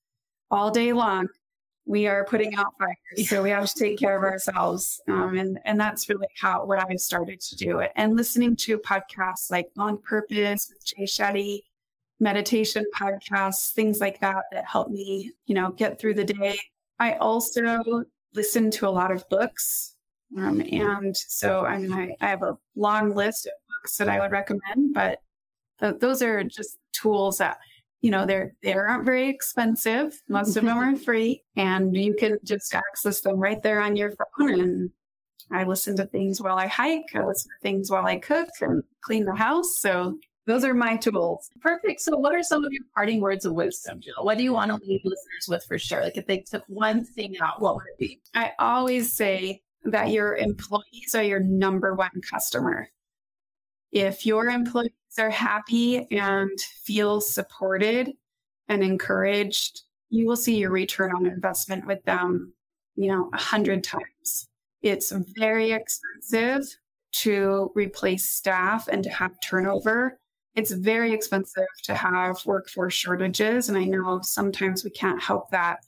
all 0.50 0.70
day 0.70 0.92
long, 0.92 1.28
we 1.86 2.08
are 2.08 2.24
putting 2.24 2.54
out 2.56 2.74
fires. 2.78 3.28
So 3.28 3.42
we 3.42 3.50
have 3.50 3.66
to 3.66 3.74
take 3.78 3.98
care 3.98 4.16
of 4.16 4.24
ourselves. 4.32 5.00
Um, 5.08 5.38
and, 5.38 5.58
and 5.64 5.80
that's 5.80 6.08
really 6.08 6.26
how 6.38 6.64
what 6.66 6.78
I've 6.78 7.00
started 7.00 7.40
to 7.40 7.56
do 7.56 7.78
it. 7.78 7.92
And 7.96 8.16
listening 8.16 8.56
to 8.56 8.78
podcasts 8.78 9.50
like 9.50 9.68
On 9.78 9.96
Purpose 9.98 10.68
with 10.68 10.84
Jay 10.84 11.04
Shetty, 11.04 11.60
meditation 12.18 12.84
podcasts, 12.94 13.72
things 13.72 14.00
like 14.00 14.20
that 14.20 14.44
that 14.52 14.64
help 14.64 14.90
me, 14.90 15.32
you 15.46 15.54
know, 15.54 15.70
get 15.72 16.00
through 16.00 16.14
the 16.14 16.24
day. 16.24 16.58
I 16.98 17.14
also 17.14 18.04
listen 18.34 18.70
to 18.72 18.88
a 18.88 18.90
lot 18.90 19.12
of 19.12 19.28
books. 19.28 19.94
Um, 20.36 20.60
and 20.60 21.16
so 21.16 21.64
I 21.64 21.78
mean, 21.78 21.92
I, 21.92 22.16
I 22.20 22.28
have 22.28 22.42
a 22.42 22.58
long 22.74 23.14
list 23.14 23.46
of 23.46 23.52
books 23.68 23.96
that 23.98 24.08
I 24.08 24.18
would 24.18 24.32
recommend, 24.32 24.92
but 24.92 25.20
th- 25.78 26.00
those 26.00 26.20
are 26.20 26.42
just 26.42 26.78
tools 26.92 27.38
that 27.38 27.58
you 28.00 28.10
know 28.10 28.26
they're 28.26 28.54
they 28.62 28.72
aren't 28.72 29.04
very 29.04 29.28
expensive. 29.28 30.20
Most 30.28 30.56
of 30.56 30.64
them 30.64 30.78
are 30.78 30.96
free 31.04 31.42
and 31.56 31.96
you 31.96 32.14
can 32.14 32.38
just 32.44 32.74
access 32.74 33.20
them 33.20 33.38
right 33.38 33.62
there 33.62 33.80
on 33.80 33.96
your 33.96 34.12
phone. 34.12 34.60
And 34.60 34.90
i 35.50 35.64
listen 35.64 35.96
to 35.96 36.06
things 36.06 36.40
while 36.40 36.58
i 36.58 36.66
hike. 36.66 37.14
I 37.14 37.24
listen 37.24 37.50
to 37.50 37.62
things 37.62 37.90
while 37.90 38.06
i 38.06 38.16
cook 38.16 38.48
and 38.60 38.82
clean 39.02 39.24
the 39.24 39.34
house. 39.34 39.78
So 39.78 40.18
those 40.46 40.64
are 40.64 40.74
my 40.74 40.96
tools. 40.96 41.50
Perfect. 41.60 42.00
So 42.00 42.16
what 42.16 42.32
are 42.32 42.42
some 42.42 42.64
of 42.64 42.72
your 42.72 42.84
parting 42.94 43.20
words 43.20 43.44
of 43.44 43.52
wisdom 43.54 44.00
jill? 44.00 44.14
What 44.24 44.38
do 44.38 44.44
you 44.44 44.52
want 44.52 44.70
to 44.70 44.76
leave 44.76 45.00
listeners 45.02 45.46
with 45.48 45.64
for 45.64 45.78
sure? 45.78 46.02
Like 46.02 46.16
if 46.16 46.26
they 46.26 46.38
took 46.38 46.62
one 46.68 47.04
thing 47.04 47.36
out 47.40 47.60
what 47.60 47.74
would 47.74 47.84
it 47.94 47.98
be? 47.98 48.20
I 48.34 48.52
always 48.58 49.12
say 49.12 49.62
that 49.84 50.10
your 50.10 50.36
employees 50.36 51.14
are 51.14 51.22
your 51.22 51.40
number 51.40 51.94
one 51.94 52.10
customer. 52.30 52.88
If 53.90 54.24
your 54.24 54.46
employees 54.46 54.90
are 55.18 55.30
happy 55.30 56.06
and 56.10 56.58
feel 56.84 57.20
supported 57.20 58.12
and 58.68 58.82
encouraged, 58.82 59.82
you 60.10 60.26
will 60.26 60.36
see 60.36 60.56
your 60.56 60.70
return 60.70 61.12
on 61.14 61.26
investment 61.26 61.86
with 61.86 62.02
them, 62.04 62.52
you 62.94 63.08
know, 63.08 63.30
a 63.32 63.38
hundred 63.38 63.84
times. 63.84 64.48
It's 64.82 65.12
very 65.36 65.72
expensive 65.72 66.64
to 67.12 67.72
replace 67.74 68.28
staff 68.28 68.88
and 68.88 69.02
to 69.02 69.10
have 69.10 69.32
turnover. 69.46 70.18
It's 70.54 70.72
very 70.72 71.12
expensive 71.12 71.66
to 71.84 71.94
have 71.94 72.44
workforce 72.46 72.94
shortages. 72.94 73.68
And 73.68 73.76
I 73.76 73.84
know 73.84 74.20
sometimes 74.22 74.84
we 74.84 74.90
can't 74.90 75.22
help 75.22 75.50
that. 75.50 75.78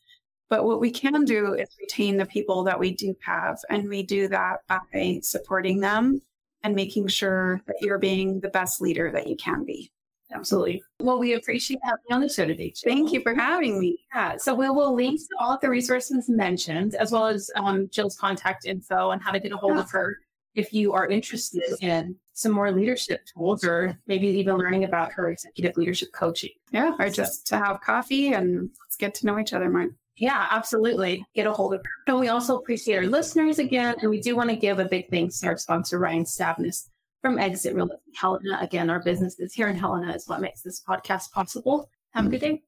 But 0.51 0.65
what 0.65 0.81
we 0.81 0.91
can 0.91 1.25
do 1.25 1.55
is 1.55 1.69
retain 1.79 2.17
the 2.17 2.25
people 2.25 2.65
that 2.65 2.79
we 2.79 2.95
do 2.95 3.15
have. 3.25 3.59
And 3.69 3.89
we 3.89 4.03
do 4.03 4.29
that 4.29 4.61
by 4.69 5.21
supporting 5.23 5.81
them 5.81 6.23
and 6.63 6.75
making 6.75 7.09
sure 7.09 7.61
that 7.67 7.77
you're 7.81 7.99
being 7.99 8.41
the 8.41 8.49
best 8.49 8.81
leader 8.81 9.11
that 9.13 9.27
you 9.27 9.37
can 9.37 9.65
be. 9.65 9.91
Absolutely. 10.33 10.83
Well, 11.01 11.19
we 11.19 11.35
appreciate 11.35 11.81
having 11.83 12.05
you 12.09 12.17
on 12.17 12.21
the 12.21 12.29
show 12.29 12.45
today. 12.45 12.73
Jill. 12.77 12.93
Thank 12.93 13.13
you 13.13 13.23
for 13.23 13.35
having 13.35 13.81
me. 13.81 13.99
Yeah. 14.15 14.37
So 14.37 14.55
we 14.55 14.69
will 14.69 14.95
link 14.95 15.19
to 15.21 15.37
all 15.41 15.55
of 15.55 15.61
the 15.61 15.71
resources 15.71 16.29
mentioned, 16.29 16.95
as 16.97 17.13
well 17.13 17.27
as 17.27 17.51
um, 17.57 17.89
Jill's 17.91 18.17
contact 18.17 18.67
info 18.67 19.11
and 19.11 19.23
how 19.23 19.33
to 19.33 19.41
get 19.41 19.53
a 19.53 19.57
hold 19.57 19.77
yeah. 19.77 19.81
of 19.81 19.91
her 19.91 20.19
if 20.55 20.73
you 20.73 20.93
are 20.93 21.07
interested 21.07 21.63
in 21.81 22.17
some 22.33 22.53
more 22.53 22.73
leadership 22.73 23.21
tools 23.33 23.65
or 23.65 23.99
maybe 24.07 24.27
even 24.27 24.57
learning 24.57 24.85
about 24.85 25.13
her 25.13 25.31
executive 25.31 25.77
leadership 25.77 26.13
coaching. 26.13 26.51
Yeah. 26.73 26.95
Or 26.99 27.09
just 27.09 27.47
to 27.49 27.57
have 27.57 27.81
coffee 27.81 28.35
and 28.35 28.71
let's 28.85 28.97
get 28.97 29.15
to 29.15 29.27
know 29.27 29.39
each 29.39 29.53
other 29.53 29.71
more. 29.71 29.89
Yeah, 30.19 30.49
absolutely. 30.51 31.25
Get 31.35 31.47
a 31.47 31.53
hold 31.53 31.75
of 31.75 31.81
her. 31.81 31.91
And 32.09 32.19
we 32.19 32.29
also 32.29 32.59
appreciate 32.59 32.97
our 32.97 33.07
listeners 33.07 33.59
again. 33.59 33.95
And 34.01 34.11
we 34.11 34.21
do 34.21 34.35
want 34.37 34.51
to 34.51 34.57
give 34.57 34.79
a 34.79 34.85
big 34.85 35.09
thanks 35.11 35.41
to 35.41 35.49
our 35.49 35.57
sponsor, 35.57 35.99
Ryan 35.99 36.25
Stavnes 36.25 36.89
from 37.23 37.39
Exit 37.39 37.75
Realty 37.75 37.95
Helena. 38.15 38.59
Again, 38.61 38.91
our 38.91 39.01
business 39.01 39.39
is 39.39 39.55
here 39.55 39.69
in 39.69 39.77
Helena 39.77 40.13
is 40.13 40.27
what 40.27 40.41
makes 40.41 40.63
this 40.63 40.83
podcast 40.83 41.31
possible. 41.33 41.89
Have 42.13 42.27
a 42.27 42.29
good 42.29 42.41
day. 42.41 42.63